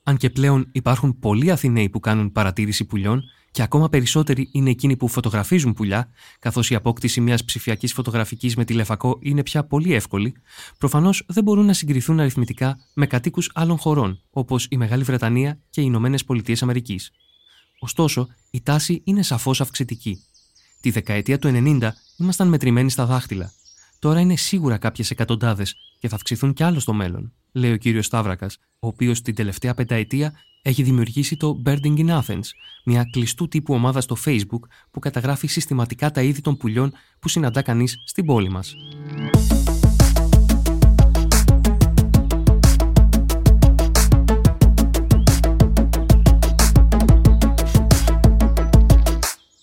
Αν 0.03 0.17
και 0.17 0.29
πλέον 0.29 0.69
υπάρχουν 0.71 1.19
πολλοί 1.19 1.51
Αθηναίοι 1.51 1.89
που 1.89 1.99
κάνουν 1.99 2.31
παρατήρηση 2.31 2.85
πουλιών 2.85 3.23
και 3.59 3.65
ακόμα 3.65 3.89
περισσότεροι 3.89 4.49
είναι 4.51 4.69
εκείνοι 4.69 4.97
που 4.97 5.07
φωτογραφίζουν 5.07 5.73
πουλιά, 5.73 6.09
καθώς 6.39 6.69
η 6.69 6.75
απόκτηση 6.75 7.21
μιας 7.21 7.45
ψηφιακής 7.45 7.93
φωτογραφικής 7.93 8.55
με 8.55 8.65
τηλεφακό 8.65 9.17
είναι 9.21 9.43
πια 9.43 9.63
πολύ 9.63 9.93
εύκολη, 9.93 10.33
προφανώς 10.77 11.23
δεν 11.27 11.43
μπορούν 11.43 11.65
να 11.65 11.73
συγκριθούν 11.73 12.19
αριθμητικά 12.19 12.77
με 12.93 13.07
κατοίκους 13.07 13.51
άλλων 13.53 13.77
χωρών, 13.77 14.21
όπως 14.29 14.67
η 14.69 14.77
Μεγάλη 14.77 15.03
Βρετανία 15.03 15.59
και 15.69 15.81
οι 15.81 15.83
Ηνωμένες 15.87 16.23
Πολιτείες 16.23 16.63
Αμερικής. 16.63 17.11
Ωστόσο, 17.79 18.27
η 18.51 18.61
τάση 18.61 19.01
είναι 19.03 19.23
σαφώς 19.23 19.61
αυξητική. 19.61 20.17
Τη 20.81 20.89
δεκαετία 20.89 21.39
του 21.39 21.47
90 21.53 21.89
ήμασταν 22.17 22.47
μετρημένοι 22.47 22.89
στα 22.89 23.05
δάχτυλα. 23.05 23.51
Τώρα 23.99 24.19
είναι 24.19 24.35
σίγουρα 24.35 24.77
κάποιες 24.77 25.11
εκατοντάδες 25.11 25.75
και 25.99 26.07
θα 26.07 26.15
αυξηθούν 26.15 26.53
κι 26.53 26.63
άλλο 26.63 26.79
στο 26.79 26.93
μέλλον, 26.93 27.33
λέει 27.51 27.71
ο 27.71 27.77
κύριος 27.77 28.05
Σταύρακας, 28.05 28.57
ο 28.79 28.87
οποίος 28.87 29.21
την 29.21 29.35
τελευταία 29.35 29.73
πενταετία 29.73 30.33
έχει 30.61 30.83
δημιουργήσει 30.83 31.37
το 31.37 31.61
Birding 31.65 31.97
in 31.97 32.19
Athens, 32.19 32.45
μια 32.85 33.03
κλειστού 33.11 33.47
τύπου 33.47 33.73
ομάδα 33.73 34.01
στο 34.01 34.15
Facebook 34.25 34.61
που 34.91 34.99
καταγράφει 34.99 35.47
συστηματικά 35.47 36.11
τα 36.11 36.21
είδη 36.21 36.41
των 36.41 36.57
πουλιών 36.57 36.93
που 37.19 37.29
συναντά 37.29 37.61
κανείς 37.61 37.95
στην 38.05 38.25
πόλη 38.25 38.49
μας. 38.49 38.75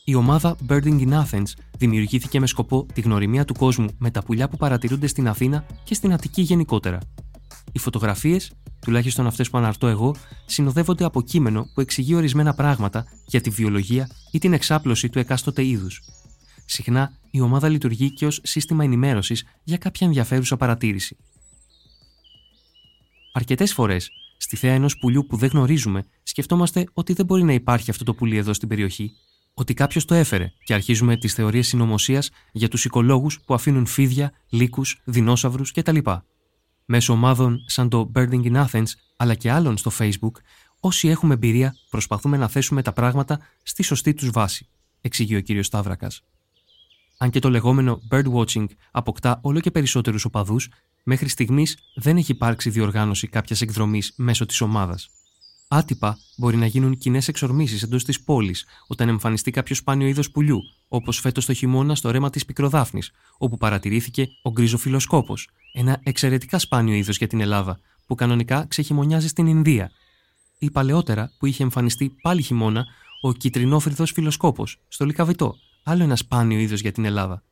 Η 0.08 0.14
ομάδα 0.14 0.56
Birding 0.68 1.08
in 1.08 1.24
Athens 1.24 1.52
δημιουργήθηκε 1.78 2.40
με 2.40 2.46
σκοπό 2.46 2.86
τη 2.92 3.00
γνωριμία 3.00 3.44
του 3.44 3.54
κόσμου 3.54 3.88
με 3.98 4.10
τα 4.10 4.22
πουλιά 4.22 4.48
που 4.48 4.56
παρατηρούνται 4.56 5.06
στην 5.06 5.28
Αθήνα 5.28 5.66
και 5.84 5.94
στην 5.94 6.12
Αττική 6.12 6.42
γενικότερα. 6.42 6.98
Οι 7.72 7.78
φωτογραφίες, 7.78 8.52
τουλάχιστον 8.80 9.26
αυτές 9.26 9.50
που 9.50 9.58
αναρτώ 9.58 9.86
εγώ, 9.86 10.14
συνοδεύονται 10.46 11.04
από 11.04 11.22
κείμενο 11.22 11.66
που 11.74 11.80
εξηγεί 11.80 12.14
ορισμένα 12.14 12.54
πράγματα 12.54 13.04
για 13.26 13.40
τη 13.40 13.50
βιολογία 13.50 14.08
ή 14.30 14.38
την 14.38 14.52
εξάπλωση 14.52 15.08
του 15.08 15.18
εκάστοτε 15.18 15.64
είδους. 15.64 16.02
Συχνά 16.64 17.12
η 17.30 17.40
ομάδα 17.40 17.68
λειτουργεί 17.68 18.12
και 18.12 18.26
ως 18.26 18.40
σύστημα 18.42 18.84
ενημέρωσης 18.84 19.44
για 19.64 19.76
κάποια 19.76 20.06
ενδιαφέρουσα 20.06 20.56
παρατήρηση. 20.56 21.16
Αρκετές 23.32 23.72
φορές, 23.72 24.10
στη 24.36 24.56
θέα 24.56 24.72
ενός 24.72 24.98
πουλιού 24.98 25.26
που 25.26 25.36
δεν 25.36 25.48
γνωρίζουμε, 25.48 26.04
σκεφτόμαστε 26.22 26.84
ότι 26.92 27.12
δεν 27.12 27.26
μπορεί 27.26 27.42
να 27.42 27.52
υπάρχει 27.52 27.90
αυτό 27.90 28.04
το 28.04 28.14
πουλί 28.14 28.36
εδώ 28.36 28.52
στην 28.52 28.68
περιοχή 28.68 29.12
ότι 29.58 29.74
κάποιος 29.74 30.04
το 30.04 30.14
έφερε 30.14 30.52
και 30.64 30.74
αρχίζουμε 30.74 31.16
τις 31.16 31.34
θεωρίες 31.34 31.66
συνωμοσίας 31.66 32.30
για 32.52 32.68
τους 32.68 32.84
οικολόγους 32.84 33.40
που 33.40 33.54
αφήνουν 33.54 33.86
φίδια, 33.86 34.32
λύκους, 34.48 35.00
δεινόσαυρους 35.04 35.72
κτλ. 35.72 35.98
Μέσω 36.84 37.12
ομάδων 37.12 37.58
σαν 37.66 37.88
το 37.88 38.10
Birding 38.14 38.42
in 38.44 38.66
Athens 38.66 38.86
αλλά 39.16 39.34
και 39.34 39.50
άλλων 39.50 39.76
στο 39.76 39.90
Facebook, 39.98 40.30
όσοι 40.80 41.08
έχουμε 41.08 41.34
εμπειρία 41.34 41.76
προσπαθούμε 41.90 42.36
να 42.36 42.48
θέσουμε 42.48 42.82
τα 42.82 42.92
πράγματα 42.92 43.40
στη 43.62 43.82
σωστή 43.82 44.14
τους 44.14 44.30
βάση, 44.30 44.68
εξηγεί 45.00 45.36
ο 45.36 45.42
κ. 45.42 45.64
Σταύρακας. 45.64 46.22
Αν 47.18 47.30
και 47.30 47.38
το 47.38 47.50
λεγόμενο 47.50 48.00
birdwatching 48.10 48.66
αποκτά 48.90 49.38
όλο 49.42 49.60
και 49.60 49.70
περισσότερους 49.70 50.24
οπαδούς, 50.24 50.68
μέχρι 51.02 51.28
στιγμής 51.28 51.78
δεν 51.94 52.16
έχει 52.16 52.32
υπάρξει 52.32 52.70
διοργάνωση 52.70 53.26
κάποιας 53.26 53.60
εκδρομής 53.60 54.12
μέσω 54.16 54.46
της 54.46 54.60
ομάδας. 54.60 55.10
Άτυπα 55.68 56.18
μπορεί 56.36 56.56
να 56.56 56.66
γίνουν 56.66 56.98
κοινές 56.98 57.28
εξορμήσεις 57.28 57.82
εντός 57.82 58.04
της 58.04 58.20
πόλης 58.20 58.66
όταν 58.86 59.08
εμφανιστεί 59.08 59.50
κάποιος 59.50 59.78
σπάνιο 59.78 60.06
είδος 60.06 60.30
πουλιού, 60.30 60.58
όπως 60.88 61.20
φέτος 61.20 61.46
το 61.46 61.52
χειμώνα 61.52 61.94
στο 61.94 62.10
ρέμα 62.10 62.30
της 62.30 62.44
Πικροδάφνης, 62.44 63.10
όπου 63.38 63.56
παρατηρήθηκε 63.56 64.28
ο 64.42 64.50
γκριζοφιλοσκόπος, 64.50 65.48
ένα 65.72 66.00
εξαιρετικά 66.02 66.58
σπάνιο 66.58 66.94
είδος 66.94 67.16
για 67.18 67.26
την 67.26 67.40
Ελλάδα, 67.40 67.80
που 68.06 68.14
κανονικά 68.14 68.66
ξεχειμονιάζει 68.68 69.28
στην 69.28 69.46
Ινδία. 69.46 69.90
Ή 70.58 70.70
παλαιότερα 70.70 71.32
που 71.38 71.46
είχε 71.46 71.62
εμφανιστεί 71.62 72.16
πάλι 72.22 72.42
χειμώνα 72.42 72.86
ο 73.20 73.32
κυτρινόφρυδος 73.32 74.10
φιλοσκόπος 74.12 74.80
στο 74.88 75.04
Λικαβιτό, 75.04 75.56
άλλο 75.82 76.02
ένα 76.02 76.16
σπάνιο 76.16 76.58
είδος 76.58 76.80
για 76.80 76.92
την 76.92 77.04
Ελλάδα. 77.04 77.42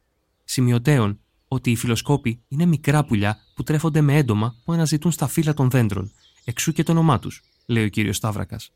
Σημειωτέων 0.44 1.18
ότι 1.48 1.70
οι 1.70 1.76
φιλοσκόποι 1.76 2.42
είναι 2.48 2.66
μικρά 2.66 3.04
πουλιά 3.04 3.38
που 3.54 3.62
τρέφονται 3.62 4.00
με 4.00 4.16
έντομα 4.16 4.54
που 4.64 4.72
αναζητούν 4.72 5.12
στα 5.12 5.26
φύλλα 5.26 5.54
των 5.54 5.70
δέντρων, 5.70 6.12
εξού 6.44 6.72
και 6.72 6.82
το 6.82 6.92
όνομά 6.92 7.18
τους, 7.18 7.42
λέει 7.66 7.84
ο 7.84 7.88
κύριος 7.88 8.16
Σταύρακας. 8.16 8.70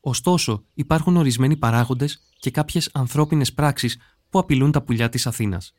Ωστόσο, 0.00 0.64
υπάρχουν 0.74 1.16
ορισμένοι 1.16 1.56
παράγοντες 1.56 2.20
και 2.38 2.50
κάποιες 2.50 2.90
ανθρώπινες 2.92 3.52
πράξεις 3.52 3.98
που 4.30 4.38
απειλούν 4.38 4.72
τα 4.72 4.82
πουλιά 4.82 5.08
της 5.08 5.26
Αθήνας. 5.26 5.72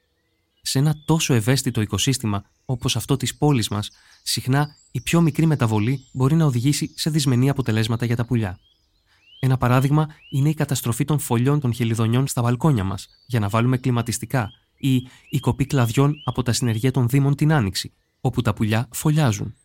Σε 0.62 0.80
ένα 0.80 0.96
τόσο 1.06 1.34
ευαίσθητο 1.34 1.82
οικοσύστημα 1.82 2.44
όπως 2.65 2.96
αυτό 2.96 3.18
της 3.18 3.38
πόλης 3.38 3.68
μας, 3.68 3.92
συχνά 4.24 4.75
η 4.92 5.01
πιο 5.01 5.22
μικρή 5.22 5.46
μεταβολή 5.46 6.06
μπορεί 6.12 6.36
να 6.36 6.46
οδηγήσει 6.46 6.92
σε 6.96 7.10
δυσμενή 7.10 7.50
αποτελέσματα 7.50 8.06
για 8.06 8.15
τα 8.15 8.25
πουλιά. 8.25 8.60
Ένα 9.39 9.58
παράδειγμα 9.58 10.08
είναι 10.30 10.50
η 10.50 10.54
καταστροφή 10.54 11.06
των 11.06 11.20
φωλιών 11.20 11.60
των 11.60 11.74
χελιδονιών 11.74 12.27
στα 12.27 12.42
μπαλκόνια 12.42 12.84
μας 12.84 13.08
για 13.25 13.39
να 13.39 13.50
βάλουμε 13.50 13.77
κλιματιστικά 13.77 14.51
ή 14.77 14.96
η 15.30 15.39
κοπή 15.39 15.65
κλαδιών 15.65 16.15
από 16.24 16.44
τα 16.44 16.54
συνεργεία 16.54 16.92
των 16.92 17.08
Δήμων 17.08 17.36
την 17.36 17.54
Άνοιξη, 17.54 17.94
όπου 18.22 18.42
τα 18.42 18.54
πουλιά 18.54 18.88
φωλιάζουν. 18.92 19.56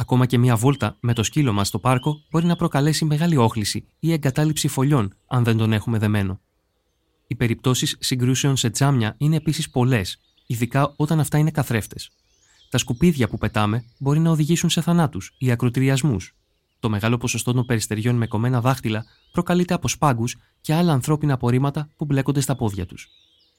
Ακόμα 0.00 0.26
και 0.26 0.38
μία 0.38 0.56
βόλτα 0.56 0.96
με 1.00 1.12
το 1.12 1.22
σκύλο 1.22 1.52
μας 1.52 1.68
στο 1.68 1.78
πάρκο 1.78 2.22
μπορεί 2.30 2.46
να 2.46 2.56
προκαλέσει 2.56 3.04
μεγάλη 3.04 3.36
όχληση 3.36 3.86
ή 3.98 4.12
εγκατάλειψη 4.12 4.68
φωλιών, 4.68 5.14
αν 5.26 5.44
δεν 5.44 5.56
τον 5.56 5.72
έχουμε 5.72 5.98
δεμένο. 5.98 6.40
Οι 7.26 7.34
περιπτώσεις 7.34 7.96
συγκρούσεων 8.00 8.56
σε 8.56 8.70
τζάμια 8.70 9.14
είναι 9.18 9.36
επίσης 9.36 9.70
πολλές, 9.70 10.20
ειδικά 10.46 10.92
όταν 10.96 11.20
αυτά 11.20 11.38
είναι 11.38 11.50
καθρέφτες. 11.50 12.10
Τα 12.70 12.78
σκουπίδια 12.78 13.28
που 13.28 13.38
πετάμε 13.38 13.84
μπορεί 13.98 14.18
να 14.18 14.30
οδηγήσουν 14.30 14.70
σε 14.70 14.80
θανάτους 14.80 15.34
ή 15.38 15.50
ακροτηριασμούς. 15.50 16.36
Το 16.80 16.88
μεγάλο 16.88 17.16
ποσοστό 17.16 17.52
των 17.52 17.66
περιστεριών 17.66 18.16
με 18.16 18.26
κομμένα 18.26 18.60
δάχτυλα 18.60 19.04
προκαλείται 19.32 19.74
από 19.74 19.88
σπάγκους 19.88 20.36
και 20.60 20.74
άλλα 20.74 20.92
ανθρώπινα 20.92 21.34
απορρίμματα 21.34 21.88
που 21.96 22.04
μπλέκονται 22.04 22.40
στα 22.40 22.56
πόδια 22.56 22.86
τους. 22.86 23.08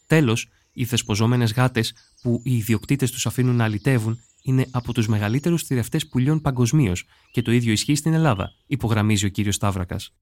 Τέλος, 0.07 0.49
οι 0.73 0.85
θεσποζόμενες 0.85 1.53
γάτες 1.53 1.93
που 2.21 2.41
οι 2.43 2.57
ιδιοκτήτες 2.57 3.11
τους 3.11 3.25
αφήνουν 3.25 3.55
να 3.55 3.63
αλυτεύουν 3.63 4.19
είναι 4.41 4.67
από 4.71 4.93
τους 4.93 5.07
μεγαλύτερους 5.07 5.63
θηρευτές 5.63 6.07
πουλιών 6.07 6.41
παγκοσμίως 6.41 7.05
και 7.31 7.41
το 7.41 7.51
ίδιο 7.51 7.71
ισχύει 7.71 7.95
στην 7.95 8.13
Ελλάδα, 8.13 8.53
υπογραμμίζει 8.67 9.25
ο 9.25 9.29
κύριος 9.29 9.55
Σταύρακας. 9.55 10.13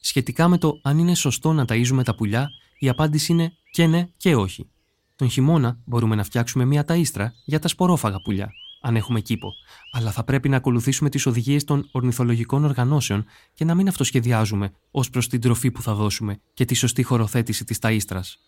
Σχετικά 0.00 0.48
με 0.48 0.58
το 0.58 0.80
αν 0.82 0.98
είναι 0.98 1.14
σωστό 1.14 1.52
να 1.52 1.64
ταΐζουμε 1.68 2.02
τα 2.04 2.14
πουλιά, 2.14 2.48
η 2.78 2.88
απάντηση 2.88 3.32
είναι 3.32 3.52
και 3.70 3.86
ναι 3.86 4.08
και 4.16 4.34
όχι. 4.34 4.70
Τον 5.16 5.30
χειμώνα 5.30 5.78
μπορούμε 5.84 6.14
να 6.14 6.24
φτιάξουμε 6.24 6.64
μια 6.64 6.84
ταΐστρα 6.88 7.26
για 7.44 7.58
τα 7.58 7.68
σπορόφαγα 7.68 8.20
πουλιά, 8.20 8.52
αν 8.80 8.96
έχουμε 8.96 9.20
κήπο, 9.20 9.52
αλλά 9.92 10.10
θα 10.12 10.24
πρέπει 10.24 10.48
να 10.48 10.56
ακολουθήσουμε 10.56 11.08
τις 11.08 11.26
οδηγίες 11.26 11.64
των 11.64 11.88
ορνηθολογικών 11.92 12.64
οργανώσεων 12.64 13.24
και 13.54 13.64
να 13.64 13.74
μην 13.74 13.88
αυτοσχεδιάζουμε 13.88 14.72
ως 14.90 15.10
προς 15.10 15.28
την 15.28 15.40
τροφή 15.40 15.70
που 15.70 15.82
θα 15.82 15.94
δώσουμε 15.94 16.40
και 16.54 16.64
τη 16.64 16.74
σωστή 16.74 17.02
χωροθέτηση 17.02 17.64
της 17.64 17.78
ταΐστρας. 17.80 18.38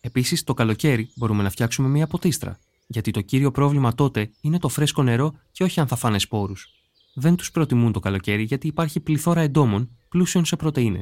Επίσης, 0.00 0.44
το 0.44 0.54
καλοκαίρι 0.54 1.10
μπορούμε 1.14 1.42
να 1.42 1.50
φτιάξουμε 1.50 1.88
μια 1.88 2.06
ποτίστρα, 2.06 2.58
γιατί 2.90 3.10
το 3.10 3.20
κύριο 3.20 3.50
πρόβλημα 3.50 3.94
τότε 3.94 4.30
είναι 4.40 4.58
το 4.58 4.68
φρέσκο 4.68 5.02
νερό 5.02 5.32
και 5.52 5.64
όχι 5.64 5.80
αν 5.80 5.86
θα 5.86 5.96
φάνε 5.96 6.18
σπόρους. 6.18 6.66
Δεν 7.14 7.36
τους 7.36 7.50
προτιμούν 7.50 7.92
το 7.92 8.00
καλοκαίρι 8.00 8.42
γιατί 8.42 8.66
υπάρχει 8.66 9.00
πληθώρα 9.00 9.40
εντόμων 9.40 9.90
πλούσιων 10.08 10.44
σε 10.44 10.56
πρωτενε. 10.56 11.00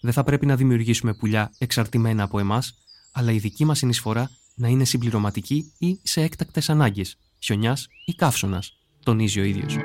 Δεν 0.00 0.12
θα 0.12 0.24
πρέπει 0.24 0.46
να 0.46 0.56
δημιουργήσουμε 0.56 1.14
πουλιά 1.14 1.52
εξαρτημένα 1.58 2.22
από 2.22 2.38
εμάς, 2.38 2.78
αλλά 3.12 3.32
η 3.32 3.38
δική 3.38 3.64
μας 3.64 3.78
συνεισφορά 3.78 4.30
να 4.54 4.68
είναι 4.68 4.84
συμπληρωματική 4.84 5.72
ή 5.78 6.00
σε 6.02 6.22
έκτακτες 6.22 6.70
ανάγκες, 6.70 7.16
χιονιάς 7.38 7.86
ή 8.04 8.12
καύσωνας, 8.12 8.78
τονίζει 9.02 9.40
ο 9.40 9.44
ίδιος. 9.44 9.78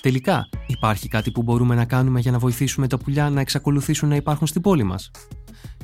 Τελικά, 0.00 0.48
υπάρχει 0.84 1.08
κάτι 1.08 1.30
που 1.30 1.42
μπορούμε 1.42 1.74
να 1.74 1.84
κάνουμε 1.84 2.20
για 2.20 2.30
να 2.30 2.38
βοηθήσουμε 2.38 2.86
τα 2.88 2.98
πουλιά 2.98 3.30
να 3.30 3.40
εξακολουθήσουν 3.40 4.08
να 4.08 4.16
υπάρχουν 4.16 4.46
στην 4.46 4.60
πόλη 4.62 4.82
μας; 4.82 5.10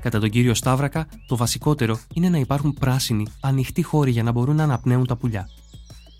Κατά 0.00 0.20
τον 0.20 0.30
κύριο 0.30 0.54
Σταύρακα, 0.54 1.06
το 1.26 1.36
βασικότερο 1.36 1.98
είναι 2.14 2.28
να 2.28 2.38
υπάρχουν 2.38 2.74
πράσινοι, 2.74 3.26
ανοιχτοί 3.40 3.82
χώροι 3.82 4.10
για 4.10 4.22
να 4.22 4.32
μπορούν 4.32 4.56
να 4.56 4.62
αναπνέουν 4.62 5.06
τα 5.06 5.16
πουλιά. 5.16 5.48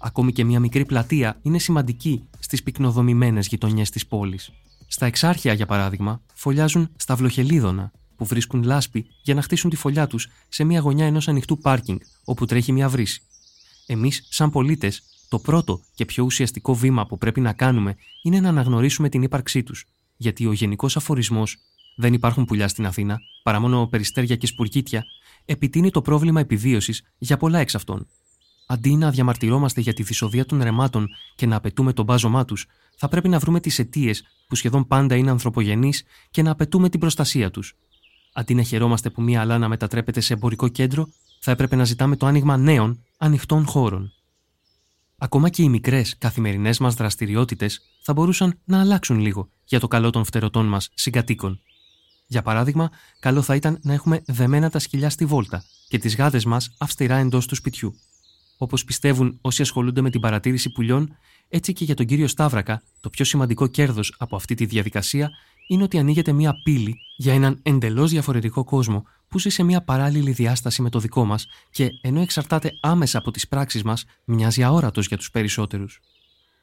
Ακόμη 0.00 0.32
και 0.32 0.44
μια 0.44 0.60
μικρή 0.60 0.84
πλατεία 0.84 1.38
είναι 1.42 1.58
σημαντική 1.58 2.28
στις 2.38 2.62
πυκνοδομημένες 2.62 3.46
γειτονιές 3.46 3.90
της 3.90 4.06
πόλης. 4.06 4.50
Στα 4.86 5.06
εξάρχεια, 5.06 5.52
για 5.52 5.66
παράδειγμα, 5.66 6.20
φωλιάζουν 6.34 6.88
στα 6.96 7.14
βλοχελίδωνα, 7.14 7.92
που 8.16 8.24
βρίσκουν 8.24 8.62
λάσπη 8.62 9.06
για 9.22 9.34
να 9.34 9.42
χτίσουν 9.42 9.70
τη 9.70 9.76
φωλιά 9.76 10.06
τους 10.06 10.28
σε 10.48 10.64
μια 10.64 10.80
γωνιά 10.80 11.06
ενός 11.06 11.28
ανοιχτού 11.28 11.58
πάρκινγκ, 11.58 11.98
όπου 12.24 12.46
τρέχει 12.46 12.72
μια 12.72 12.88
βρύση. 12.88 13.20
Εμείς, 13.86 14.26
σαν 14.30 14.50
πολίτες, 14.50 15.02
το 15.30 15.38
πρώτο 15.38 15.80
και 15.94 16.04
πιο 16.04 16.24
ουσιαστικό 16.24 16.74
βήμα 16.74 17.06
που 17.06 17.18
πρέπει 17.18 17.40
να 17.40 17.52
κάνουμε 17.52 17.96
είναι 18.22 18.40
να 18.40 18.48
αναγνωρίσουμε 18.48 19.08
την 19.08 19.22
ύπαρξή 19.22 19.62
τους, 19.62 19.84
γιατί 20.16 20.46
ο 20.46 20.52
γενικός 20.52 20.96
αφορισμός 20.96 21.56
δεν 21.96 22.12
υπάρχουν 22.12 22.44
πουλιά 22.44 22.68
στην 22.68 22.86
Αθήνα, 22.86 23.18
παρά 23.42 23.60
μόνο 23.60 23.86
περιστέρια 23.86 24.36
και 24.36 24.46
σπουργίτια, 24.46 25.04
επιτείνει 25.44 25.90
το 25.90 26.02
πρόβλημα 26.02 26.40
επιβίωσης 26.40 27.02
για 27.18 27.36
πολλά 27.36 27.58
εξ 27.58 27.74
αυτών. 27.74 28.06
Αντί 28.66 28.96
να 28.96 29.10
διαμαρτυρόμαστε 29.10 29.80
για 29.80 29.92
τη 29.92 30.02
δυσοδεία 30.02 30.46
των 30.46 30.62
ρεμάτων 30.62 31.08
και 31.34 31.46
να 31.46 31.56
απαιτούμε 31.56 31.92
τον 31.92 32.04
μπάζωμά 32.04 32.44
τους, 32.44 32.66
θα 32.96 33.08
πρέπει 33.08 33.28
να 33.28 33.38
βρούμε 33.38 33.60
τις 33.60 33.78
αιτίες 33.78 34.24
που 34.48 34.54
σχεδόν 34.54 34.86
πάντα 34.86 35.16
είναι 35.16 35.30
ανθρωπογενείς 35.30 36.04
και 36.30 36.42
να 36.42 36.50
απαιτούμε 36.50 36.88
την 36.88 37.00
προστασία 37.00 37.50
τους. 37.50 37.76
Αντί 38.32 38.54
να 38.54 38.62
χαιρόμαστε 38.62 39.10
που 39.10 39.22
μία 39.22 39.40
αλάνα 39.40 39.68
μετατρέπεται 39.68 40.20
σε 40.20 40.32
εμπορικό 40.32 40.68
κέντρο, 40.68 41.08
θα 41.40 41.50
έπρεπε 41.50 41.76
να 41.76 41.84
ζητάμε 41.84 42.16
το 42.16 42.26
άνοιγμα 42.26 42.56
νέων, 42.56 43.04
ανοιχτών 43.18 43.66
χώρων. 43.66 44.12
Ακόμα 45.22 45.48
και 45.48 45.62
οι 45.62 45.68
μικρές 45.68 46.18
καθημερινές 46.18 46.78
μας 46.78 46.94
δραστηριότητες 46.94 47.80
θα 48.02 48.12
μπορούσαν 48.12 48.58
να 48.64 48.80
αλλάξουν 48.80 49.18
λίγο 49.18 49.50
για 49.64 49.80
το 49.80 49.88
καλό 49.88 50.10
των 50.10 50.24
φτερωτών 50.24 50.66
μας 50.66 50.90
συγκατοίκων. 50.94 51.60
Για 52.26 52.42
παράδειγμα, 52.42 52.90
καλό 53.18 53.42
θα 53.42 53.54
ήταν 53.54 53.78
να 53.82 53.92
έχουμε 53.92 54.22
δεμένα 54.26 54.70
τα 54.70 54.78
σκυλιά 54.78 55.10
στη 55.10 55.24
βόλτα 55.24 55.64
και 55.88 55.98
τις 55.98 56.16
γάδες 56.16 56.44
μας 56.44 56.74
αυστηρά 56.78 57.16
εντός 57.16 57.46
του 57.46 57.54
σπιτιού. 57.54 57.94
Όπως 58.58 58.84
πιστεύουν 58.84 59.38
όσοι 59.40 59.62
ασχολούνται 59.62 60.00
με 60.00 60.10
την 60.10 60.20
παρατήρηση 60.20 60.70
πουλιών, 60.70 61.16
έτσι 61.48 61.72
και 61.72 61.84
για 61.84 61.94
τον 61.94 62.06
κύριο 62.06 62.26
Σταύρακα, 62.26 62.82
το 63.00 63.10
πιο 63.10 63.24
σημαντικό 63.24 63.66
κέρδος 63.66 64.14
από 64.18 64.36
αυτή 64.36 64.54
τη 64.54 64.64
διαδικασία 64.64 65.30
είναι 65.70 65.82
ότι 65.82 65.98
ανοίγεται 65.98 66.32
μία 66.32 66.54
πύλη 66.62 66.96
για 67.16 67.34
έναν 67.34 67.58
εντελώς 67.62 68.10
διαφορετικό 68.10 68.64
κόσμο 68.64 69.04
που 69.28 69.38
ζει 69.38 69.48
σε 69.48 69.62
μία 69.62 69.82
παράλληλη 69.82 70.32
διάσταση 70.32 70.82
με 70.82 70.90
το 70.90 70.98
δικό 70.98 71.24
μας 71.24 71.46
και 71.70 71.88
ενώ 72.00 72.20
εξαρτάται 72.20 72.70
άμεσα 72.80 73.18
από 73.18 73.30
τις 73.30 73.48
πράξεις 73.48 73.82
μας, 73.82 74.04
μοιάζει 74.24 74.62
αόρατος 74.62 75.06
για 75.06 75.16
τους 75.16 75.30
περισσότερους. 75.30 76.00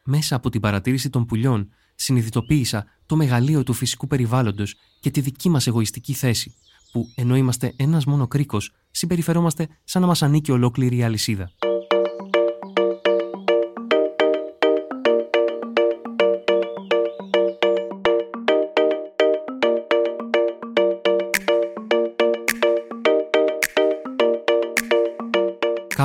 Μέσα 0.04 0.36
από 0.36 0.50
την 0.50 0.62
παρατήρηση 0.62 1.10
των 1.10 1.26
πουλιών, 1.26 1.70
συνειδητοποίησα 1.96 2.86
το 3.06 3.16
μεγαλείο 3.16 3.64
του 3.64 3.74
φυσικού 3.74 4.08
περιβάλλοντος 4.08 4.76
και 5.00 5.12
τη 5.12 5.22
δική 5.22 5.50
μας 5.50 5.68
εγωιστική 5.68 6.14
θέση, 6.14 6.56
που 6.92 7.12
ενώ 7.16 7.36
είμαστε 7.36 7.74
ένας 7.76 8.06
μόνο 8.06 8.28
κρίκος, 8.28 8.72
συμπεριφερόμαστε 8.92 9.68
σαν 9.84 10.02
να 10.02 10.08
μας 10.08 10.22
ανήκει 10.22 10.52
ολόκληρη 10.52 10.98
η 10.98 11.04
αλυσίδα. 11.04 11.52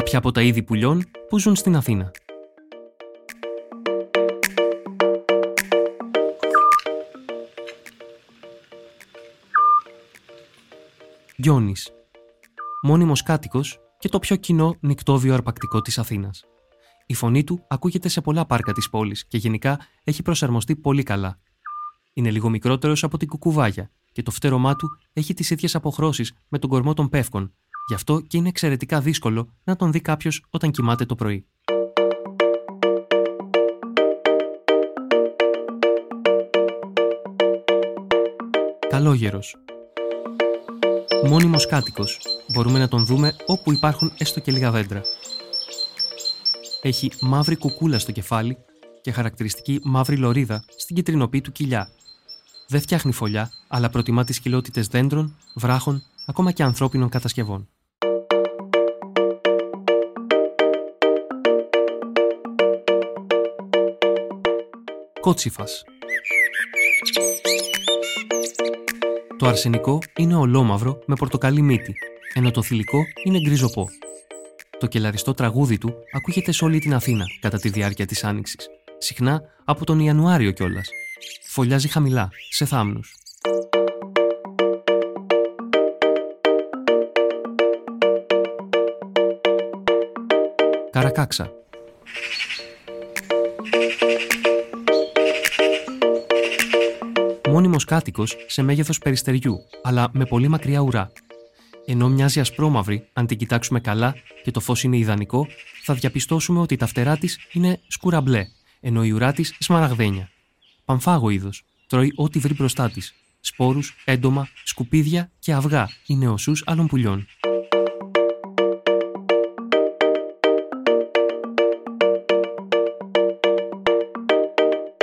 Κάποια 0.03 0.19
από 0.19 0.33
τα 0.33 0.43
είδη 0.43 0.63
πουλιών 0.63 1.05
που 1.29 1.39
ζουν 1.39 1.57
στην 1.57 1.77
Αθήνα. 1.77 2.11
Γιώνης, 11.37 11.93
μόνιμος 12.83 13.23
κάτοικος 13.23 13.81
και 13.99 14.09
το 14.09 14.19
πιο 14.19 14.37
κοινό 14.37 14.77
νυκτόβιο 14.81 15.35
αρπακτικό 15.35 15.81
της 15.81 15.99
Αθήνας. 15.99 16.45
Η 17.07 17.15
φωνή 17.15 17.45
του 17.45 17.65
ακούγεται 17.69 18.09
σε 18.09 18.21
πολλά 18.21 18.47
πάρκα 18.47 18.73
της 18.73 18.91
πόλης 18.91 19.27
και 19.27 19.39
γενικά 19.39 19.79
έχει 20.05 20.23
προσαρμοστεί 20.23 20.77
πολύ 20.77 21.03
καλά. 21.03 21.39
Είναι 22.13 22.31
λίγο 22.31 22.49
μικρότερος 22.49 23.05
από 23.05 23.17
την 23.17 23.29
κουκουβάγια 23.29 23.91
και 24.13 24.23
το 24.23 24.31
φτερωμά 24.31 24.77
του 24.77 24.89
έχει 25.13 25.35
τις 25.35 25.51
ίδιες 25.51 25.75
αποχρώσεις 25.75 26.35
με 26.49 26.59
τον 26.59 26.71
κορμό 26.71 26.95
των 26.95 27.09
πεύκων, 27.09 27.55
Γι' 27.93 27.99
αυτό 27.99 28.21
και 28.21 28.37
είναι 28.37 28.49
εξαιρετικά 28.49 29.01
δύσκολο 29.01 29.55
να 29.65 29.77
τον 29.77 29.93
δει 29.93 30.01
κάποιος 30.01 30.45
όταν 30.51 30.71
κοιμάται 30.71 31.05
το 31.05 31.15
πρωί. 31.15 31.47
Καλόγερος 38.89 39.57
Μόνιμος 41.25 41.67
κάτοικος. 41.67 42.21
Μπορούμε 42.53 42.79
να 42.79 42.89
τον 42.89 43.05
δούμε 43.05 43.37
όπου 43.47 43.73
υπάρχουν 43.73 44.13
έστω 44.19 44.41
και 44.41 44.53
λίγα 44.53 44.71
δέντρα. 44.71 45.01
Έχει 46.83 47.11
μαύρη 47.21 47.57
κουκούλα 47.57 47.99
στο 47.99 48.13
κεφάλι 48.13 48.59
και 49.01 49.13
χαρακτηριστική 49.13 49.81
μαύρη 49.85 50.17
λωρίδα 50.17 50.65
στην 50.77 50.97
κυτρινοπή 50.97 51.41
του 51.41 51.53
κοιλιά. 51.53 51.89
Δεν 52.69 52.81
φτιάχνει 52.81 53.13
φωλιά, 53.13 53.51
αλλά 53.69 53.91
προτιμά 53.91 54.25
τις 54.25 54.41
κοιλότητες 54.41 54.87
δέντρων, 54.87 55.37
βράχων 55.55 56.03
ακόμα 56.27 56.53
και 56.53 56.63
ανθρώπινων 56.63 57.09
κατασκευών. 57.09 57.69
Κότσιφας 65.23 65.85
Το 69.39 69.47
αρσενικό 69.47 69.99
είναι 70.17 70.35
ολόμαυρο 70.35 70.99
με 71.07 71.15
πορτοκαλί 71.15 71.63
μύτη, 71.63 71.95
ενώ 72.35 72.51
το 72.51 72.63
θηλυκό 72.63 72.99
είναι 73.25 73.41
γκριζοπό. 73.41 73.89
Το 74.79 74.87
κελαριστό 74.87 75.35
τραγούδι 75.35 75.79
του 75.79 75.95
ακούγεται 76.13 76.53
σε 76.53 76.65
όλη 76.65 76.79
την 76.79 76.95
Αθήνα 76.95 77.25
κατά 77.41 77.59
τη 77.59 77.69
διάρκεια 77.69 78.07
της 78.07 78.25
Άνοιξης, 78.25 78.69
συχνά 78.99 79.43
από 79.65 79.85
τον 79.85 80.01
Ιανουάριο 80.01 80.51
κιόλας. 80.51 80.89
Φωλιάζει 81.49 81.89
χαμηλά, 81.89 82.31
σε 82.51 82.65
θάμνους. 82.65 83.15
Καρακάξα. 90.91 91.62
Μόνιμο 97.73 97.91
κάτοικο 97.91 98.25
σε 98.47 98.63
μέγεθος 98.63 98.99
περιστεριού, 98.99 99.59
αλλά 99.83 100.09
με 100.13 100.25
πολύ 100.25 100.49
μακριά 100.49 100.81
ουρά. 100.81 101.13
Ενώ 101.87 102.09
μοιάζει 102.09 102.41
ασπρόμαυρη, 102.41 103.09
αν 103.13 103.27
την 103.27 103.39
κοιτάξουμε 103.39 103.81
καλά 103.81 104.15
και 104.43 104.51
το 104.51 104.61
φως 104.61 104.83
είναι 104.83 104.97
ιδανικό, 104.97 105.47
θα 105.83 105.95
διαπιστώσουμε 105.95 106.61
ότι 106.61 106.77
τα 106.77 106.87
φτερά 106.87 107.17
της 107.17 107.39
είναι 107.53 107.81
σκούρα 107.87 108.21
μπλε, 108.21 108.47
ενώ 108.81 109.05
η 109.05 109.11
ουρά 109.11 109.33
της 109.33 109.57
σμαραγδένια. 109.59 110.31
Παμφάγο 110.85 111.31
είδος, 111.31 111.65
τρώει 111.87 112.13
ό,τι 112.15 112.39
βρει 112.39 112.55
μπροστά 112.55 112.91
της. 112.91 113.15
Σπόρους, 113.41 114.03
έντομα, 114.05 114.49
σκουπίδια 114.65 115.31
και 115.39 115.53
αυγά 115.53 115.89
είναι 116.07 116.29
οσούς 116.29 116.63
άλλων 116.67 116.87
πουλιών. 116.87 117.27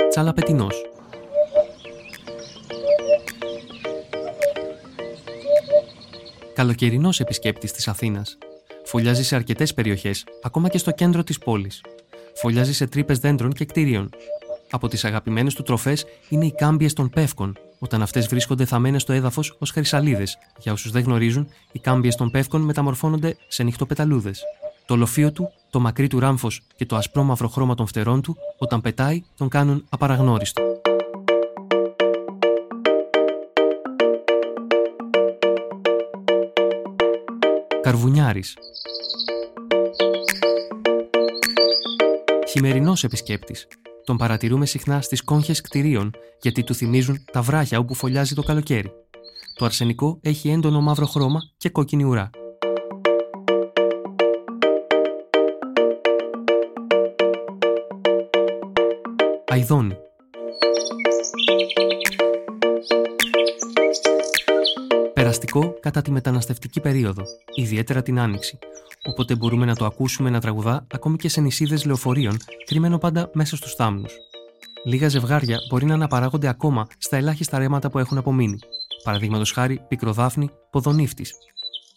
Τσαλαπετινός. 0.08 0.89
Καλοκαιρινός 6.60 7.20
επισκέπτης 7.20 7.72
της 7.72 7.88
Αθήνας. 7.88 8.38
Φωλιάζει 8.84 9.24
σε 9.24 9.34
αρκετές 9.34 9.74
περιοχές, 9.74 10.24
ακόμα 10.42 10.68
και 10.68 10.78
στο 10.78 10.90
κέντρο 10.90 11.24
της 11.24 11.38
πόλης. 11.38 11.80
Φωλιάζει 12.34 12.74
σε 12.74 12.86
τρύπες 12.86 13.18
δέντρων 13.18 13.52
και 13.52 13.64
κτίριων. 13.64 14.10
Από 14.70 14.88
τις 14.88 15.04
αγαπημένες 15.04 15.54
του 15.54 15.62
τροφές 15.62 16.04
είναι 16.28 16.46
οι 16.46 16.52
κάμπιες 16.52 16.92
των 16.92 17.10
πεύκων, 17.10 17.56
όταν 17.78 18.02
αυτές 18.02 18.26
βρίσκονται 18.26 18.64
θαμένες 18.64 19.02
στο 19.02 19.12
έδαφος 19.12 19.56
ως 19.58 19.70
χρυσαλίδες. 19.70 20.38
Για 20.58 20.72
όσους 20.72 20.90
δεν 20.90 21.02
γνωρίζουν, 21.02 21.48
οι 21.72 21.78
κάμπιες 21.78 22.16
των 22.16 22.30
πεύκων 22.30 22.60
μεταμορφώνονται 22.60 23.36
σε 23.48 23.62
νυχτοπεταλούδες. 23.62 24.42
Το 24.86 24.96
λοφείο 24.96 25.32
του, 25.32 25.52
το 25.70 25.80
μακρύ 25.80 26.06
του 26.06 26.18
ράμφος 26.18 26.62
και 26.76 26.86
το 26.86 26.96
ασπρόμαυρο 26.96 27.48
χρώμα 27.48 27.74
των 27.74 27.86
φτερών 27.86 28.22
του, 28.22 28.36
όταν 28.58 28.80
πετάει, 28.80 29.22
τον 29.36 29.48
κάνουν 29.48 29.84
απαραγνώριστο. 29.88 30.69
Καρβουνιάρης 37.90 38.56
Χειμερινός 42.48 43.04
επισκέπτης. 43.04 43.66
Τον 44.04 44.16
παρατηρούμε 44.16 44.66
συχνά 44.66 45.00
στις 45.00 45.22
κόγχες 45.24 45.60
κτηρίων 45.60 46.10
γιατί 46.42 46.64
του 46.64 46.74
θυμίζουν 46.74 47.24
τα 47.32 47.42
βράχια 47.42 47.78
όπου 47.78 47.94
φωλιάζει 47.94 48.34
το 48.34 48.42
καλοκαίρι. 48.42 48.92
Το 49.54 49.64
αρσενικό 49.64 50.18
έχει 50.22 50.50
έντονο 50.50 50.80
μαύρο 50.80 51.06
χρώμα 51.06 51.40
και 51.56 51.68
κόκκινη 51.68 52.04
ουρά. 52.04 52.30
Αϊδόνι. 59.46 59.96
Περαστικό 65.40 65.80
κατά 65.80 66.02
τη 66.02 66.10
μεταναστευτική 66.10 66.80
περίοδο, 66.80 67.22
ιδιαίτερα 67.54 68.02
την 68.02 68.18
Άνοιξη, 68.18 68.58
οπότε 69.08 69.34
μπορούμε 69.36 69.66
να 69.66 69.74
το 69.74 69.84
ακούσουμε 69.84 70.30
να 70.30 70.40
τραγουδά 70.40 70.86
ακόμη 70.92 71.16
και 71.16 71.28
σε 71.28 71.40
νησίδες 71.40 71.84
λεωφορείων, 71.84 72.36
κρυμμένο 72.64 72.98
πάντα 72.98 73.30
μέσα 73.32 73.56
στους 73.56 73.74
θάμνους. 73.74 74.12
Λίγα 74.84 75.08
ζευγάρια 75.08 75.58
μπορεί 75.68 75.84
να 75.86 75.94
αναπαράγονται 75.94 76.48
ακόμα 76.48 76.86
στα 76.98 77.16
ελάχιστα 77.16 77.58
ρέματα 77.58 77.90
που 77.90 77.98
έχουν 77.98 78.18
απομείνει. 78.18 78.58
Παραδείγματος 79.04 79.52
χάρη, 79.52 79.80
πικροδάφνη, 79.88 80.50
ποδονύφτη. 80.70 81.26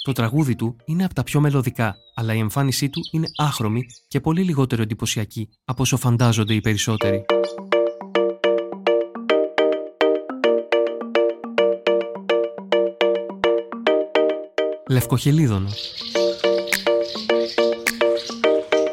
Το 0.03 0.11
τραγούδι 0.11 0.55
του 0.55 0.75
είναι 0.85 1.03
από 1.03 1.13
τα 1.13 1.23
πιο 1.23 1.39
μελωδικά, 1.39 1.95
αλλά 2.15 2.33
η 2.33 2.39
εμφάνισή 2.39 2.89
του 2.89 3.01
είναι 3.11 3.27
άχρωμη 3.37 3.85
και 4.07 4.19
πολύ 4.19 4.41
λιγότερο 4.43 4.81
εντυπωσιακή 4.81 5.49
από 5.65 5.81
όσο 5.81 5.97
φαντάζονται 5.97 6.53
οι 6.53 6.61
περισσότεροι. 6.61 7.25
Λευκοχελίδωνο. 14.93 15.69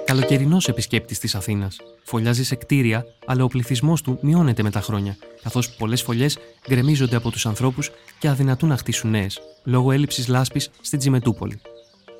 Καλοκαιρινός 0.05 0.69
επισκέπτης 0.69 1.19
της 1.19 1.35
Αθήνας. 1.35 1.77
Φωλιάζει 2.05 2.45
σε 2.45 2.55
κτίρια, 2.55 3.05
αλλά 3.27 3.45
ο 3.45 3.47
πληθυσμός 3.47 4.03
του 4.03 4.19
μειώνεται 4.23 4.63
με 4.63 4.71
τα 4.71 4.81
χρόνια, 4.81 5.17
καθώς 5.43 5.71
πολλές 5.71 6.03
φωλιές 6.03 6.39
γκρεμίζονται 6.69 7.17
από 7.17 7.31
τους 7.31 7.47
ανθρώπους 7.47 7.91
και 8.19 8.29
αδυνατούν 8.29 8.69
να 8.69 8.77
χτίσουν 8.77 9.11
νέες, 9.11 9.41
λόγω 9.65 9.93
έλλειψης 9.93 10.29
λάσπης 10.29 10.71
στην 10.81 10.99
Τζιμετούπολη. 10.99 11.61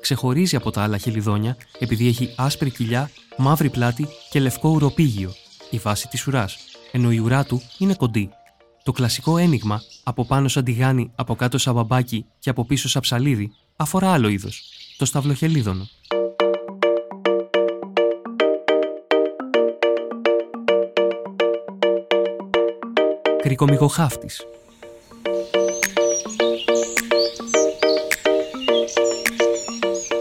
Ξεχωρίζει 0.01 0.55
από 0.55 0.71
τα 0.71 0.83
άλλα 0.83 0.97
χελιδόνια 0.97 1.57
επειδή 1.79 2.07
έχει 2.07 2.33
άσπρη 2.35 2.69
κοιλιά, 2.69 3.11
μαύρη 3.37 3.69
πλάτη 3.69 4.07
και 4.29 4.39
λευκό 4.39 4.69
ουροπήγιο, 4.69 5.33
η 5.69 5.77
βάση 5.77 6.07
της 6.07 6.27
ουράς, 6.27 6.57
ενώ 6.91 7.11
η 7.11 7.17
ουρά 7.17 7.43
του 7.43 7.61
είναι 7.77 7.93
κοντή. 7.93 8.29
Το 8.83 8.91
κλασικό 8.91 9.37
ένιγμα, 9.37 9.81
από 10.03 10.25
πάνω 10.25 10.47
σαν 10.47 10.63
τηγάνι, 10.63 11.11
από 11.15 11.35
κάτω 11.35 11.57
σαν 11.57 11.73
μπαμπάκι 11.73 12.25
και 12.39 12.49
από 12.49 12.65
πίσω 12.65 12.89
σαν 12.89 13.01
ψαλίδι, 13.01 13.51
αφορά 13.81 14.11
άλλο 14.11 14.27
είδος, 14.27 14.63
το 14.97 15.05
σταυλοχελίδωνο. 15.05 15.87
Κρικομυγοχάφτης 23.41 24.45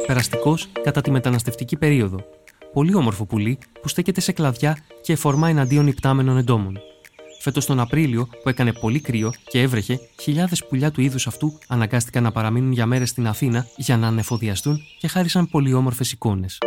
Περαστικός 0.06 0.68
κατά 0.82 1.00
τη 1.00 1.10
μεταναστευτική 1.10 1.76
περίοδο. 1.76 2.24
Πολύ 2.72 2.94
όμορφο 2.94 3.24
πουλί 3.24 3.58
που 3.80 3.88
στέκεται 3.88 4.20
σε 4.20 4.32
κλαδιά 4.32 4.78
και 5.02 5.12
εφορμά 5.12 5.48
εναντίον 5.48 5.86
υπτάμενων 5.86 6.36
εντόμων. 6.36 6.78
Φέτος 7.42 7.66
τον 7.66 7.80
Απρίλιο, 7.80 8.28
που 8.42 8.48
έκανε 8.48 8.72
πολύ 8.72 9.00
κρύο 9.00 9.32
και 9.44 9.60
έβρεχε, 9.60 10.00
χιλιάδες 10.20 10.66
πουλιά 10.66 10.90
του 10.90 11.00
είδους 11.00 11.26
αυτού 11.26 11.58
αναγκάστηκαν 11.68 12.22
να 12.22 12.32
παραμείνουν 12.32 12.72
για 12.72 12.86
μέρες 12.86 13.08
στην 13.08 13.26
Αθήνα 13.26 13.66
για 13.76 13.96
να 13.96 14.06
ανεφοδιαστούν 14.06 14.80
και 14.98 15.08
χάρισαν 15.08 15.48
πολύ 15.48 15.74
όμορφες 15.74 16.12
εικόνες. 16.12 16.58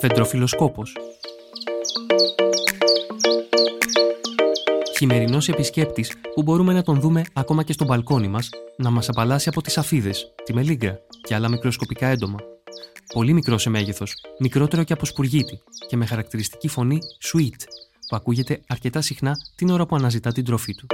Δεντροφιλοσκόπος 0.00 0.96
Χειμερινός 4.96 5.48
επισκέπτης 5.48 6.12
που 6.34 6.42
μπορούμε 6.42 6.72
να 6.72 6.82
τον 6.82 7.00
δούμε 7.00 7.22
ακόμα 7.32 7.62
και 7.62 7.72
στο 7.72 7.84
μπαλκόνι 7.84 8.28
μας 8.28 8.48
να 8.76 8.90
μας 8.90 9.08
απαλλάσσει 9.08 9.48
από 9.48 9.62
τις 9.62 9.78
αφίδες, 9.78 10.32
τη 10.44 10.54
μελίγκα 10.54 10.98
και 11.22 11.34
άλλα 11.34 11.48
μικροσκοπικά 11.48 12.06
έντομα 12.06 12.38
πολύ 13.14 13.32
μικρό 13.32 13.58
σε 13.58 13.70
μέγεθος, 13.70 14.14
μικρότερο 14.38 14.82
και 14.82 14.92
από 14.92 15.04
σπουργίτη 15.04 15.62
και 15.88 15.96
με 15.96 16.06
χαρακτηριστική 16.06 16.68
φωνή 16.68 16.98
sweet, 17.22 17.56
που 18.08 18.16
ακούγεται 18.16 18.60
αρκετά 18.66 19.00
συχνά 19.00 19.32
την 19.56 19.70
ώρα 19.70 19.86
που 19.86 19.96
αναζητά 19.96 20.32
την 20.32 20.44
τροφή 20.44 20.74
του. 20.74 20.86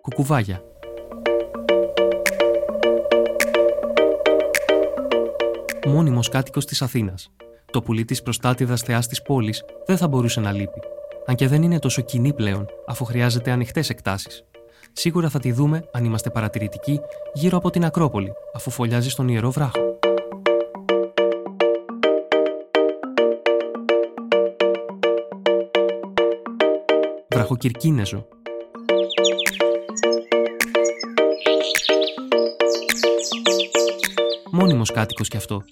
Κουκουβάγια 0.00 0.62
Μόνιμος 5.86 6.28
κάτοικος 6.28 6.64
της 6.64 6.82
Αθήνας. 6.82 7.30
Το 7.70 7.82
πουλί 7.82 8.04
της 8.04 8.22
προστάτηδας 8.22 8.82
θεάς 8.82 9.06
της 9.06 9.22
πόλης 9.22 9.64
δεν 9.86 9.96
θα 9.96 10.08
μπορούσε 10.08 10.40
να 10.40 10.52
λείπει. 10.52 10.80
Αν 11.26 11.34
και 11.34 11.48
δεν 11.48 11.62
είναι 11.62 11.78
τόσο 11.78 12.02
κοινή 12.02 12.32
πλέον, 12.32 12.66
αφού 12.86 13.04
χρειάζεται 13.04 13.50
ανοιχτές 13.50 13.90
εκτάσεις 13.90 14.44
σίγουρα 14.92 15.28
θα 15.28 15.38
τη 15.38 15.52
δούμε, 15.52 15.84
αν 15.92 16.04
είμαστε 16.04 16.30
παρατηρητικοί, 16.30 17.00
γύρω 17.32 17.56
από 17.56 17.70
την 17.70 17.84
Ακρόπολη, 17.84 18.32
αφού 18.54 18.70
φωλιάζει 18.70 19.10
στον 19.10 19.28
Ιερό 19.28 19.50
Βράχο. 19.50 19.98
Βραχοκυρκίνεζο 27.28 28.26
Μόνιμος 34.50 34.92
κάτοικος 34.92 35.28
κι 35.28 35.36
αυτό. 35.36 35.62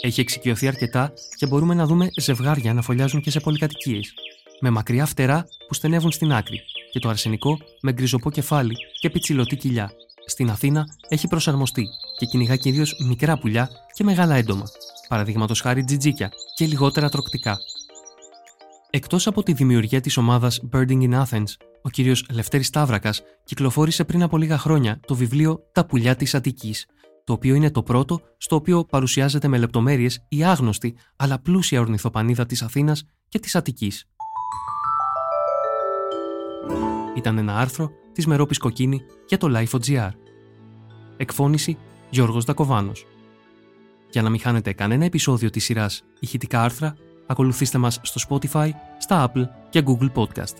Έχει 0.00 0.20
εξοικειωθεί 0.20 0.66
αρκετά 0.66 1.12
και 1.36 1.46
μπορούμε 1.46 1.74
να 1.74 1.86
δούμε 1.86 2.08
ζευγάρια 2.20 2.74
να 2.74 2.82
φωλιάζουν 2.82 3.20
και 3.20 3.30
σε 3.30 3.40
πολυκατοικίες. 3.40 4.14
Με 4.60 4.70
μακριά 4.70 5.06
φτερά 5.06 5.46
που 5.68 5.74
στενεύουν 5.74 6.10
στην 6.10 6.32
άκρη 6.32 6.62
και 6.94 7.00
το 7.00 7.08
αρσενικό 7.08 7.58
με 7.80 7.92
γκριζοπό 7.92 8.30
κεφάλι 8.30 8.76
και 9.00 9.10
πιτσιλωτή 9.10 9.56
κοιλιά. 9.56 9.92
Στην 10.26 10.50
Αθήνα 10.50 10.84
έχει 11.08 11.28
προσαρμοστεί 11.28 11.86
και 12.18 12.26
κυνηγά 12.26 12.56
κυρίως 12.56 12.94
μικρά 13.06 13.38
πουλιά 13.38 13.70
και 13.94 14.04
μεγάλα 14.04 14.34
έντομα, 14.34 14.64
παραδείγματος 15.08 15.60
χάρη 15.60 15.84
τζιτζίκια 15.84 16.30
και 16.56 16.66
λιγότερα 16.66 17.08
τροκτικά. 17.08 17.56
Εκτός 18.90 19.26
από 19.26 19.42
τη 19.42 19.52
δημιουργία 19.52 20.00
της 20.00 20.16
ομάδας 20.16 20.60
Birding 20.72 21.10
in 21.10 21.22
Athens, 21.22 21.52
ο 21.82 21.90
κύριος 21.90 22.26
Λευτέρης 22.30 22.66
Σταύρακας 22.66 23.22
κυκλοφόρησε 23.44 24.04
πριν 24.04 24.22
από 24.22 24.36
λίγα 24.36 24.58
χρόνια 24.58 25.00
το 25.06 25.14
βιβλίο 25.14 25.60
Τα 25.72 25.86
πουλιά 25.86 26.16
της 26.16 26.34
Αττικής, 26.34 26.86
το 27.24 27.32
οποίο 27.32 27.54
είναι 27.54 27.70
το 27.70 27.82
πρώτο 27.82 28.20
στο 28.36 28.56
οποίο 28.56 28.84
παρουσιάζεται 28.84 29.48
με 29.48 29.58
λεπτομέρειες 29.58 30.24
η 30.28 30.44
άγνωστη 30.44 30.96
αλλά 31.16 31.38
πλούσια 31.38 31.80
ορνηθοπανίδα 31.80 32.46
της 32.46 32.62
Αθήνας 32.62 33.04
και 33.28 33.38
της 33.38 33.54
Αττικής. 33.54 34.08
Ήταν 37.14 37.38
ένα 37.38 37.58
άρθρο 37.58 37.90
της 38.12 38.26
Μερόπης 38.26 38.58
Κοκκίνη 38.58 39.02
για 39.26 39.38
το 39.38 39.48
Life.gr. 39.56 40.10
Εκφώνηση 41.16 41.78
Γιώργος 42.10 42.44
Δακοβάνος. 42.44 43.06
Για 44.10 44.22
να 44.22 44.30
μην 44.30 44.40
χάνετε 44.40 44.72
κανένα 44.72 45.04
επεισόδιο 45.04 45.50
της 45.50 45.64
σειράς 45.64 46.04
ηχητικά 46.20 46.62
άρθρα, 46.62 46.96
ακολουθήστε 47.26 47.78
μας 47.78 48.00
στο 48.02 48.20
Spotify, 48.28 48.70
στα 48.98 49.32
Apple 49.32 49.44
και 49.70 49.82
Google 49.86 50.12
Podcast. 50.14 50.56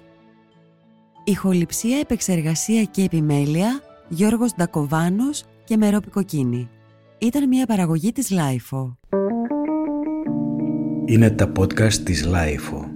Ηχοληψία, 1.24 1.98
επεξεργασία 1.98 2.84
και 2.84 3.02
επιμέλεια 3.02 3.80
Γιώργος 4.08 4.54
Ντακοβάνος 4.54 5.44
και 5.64 5.76
Μερόπη 5.76 6.10
Κοκκίνη. 6.10 6.68
Ήταν 7.18 7.48
μια 7.48 7.66
παραγωγή 7.66 8.12
της 8.12 8.32
Lifeo. 8.32 8.96
Είναι 11.04 11.30
τα 11.30 11.52
podcast 11.58 11.94
της 11.94 12.28
Lifeo. 12.28 12.93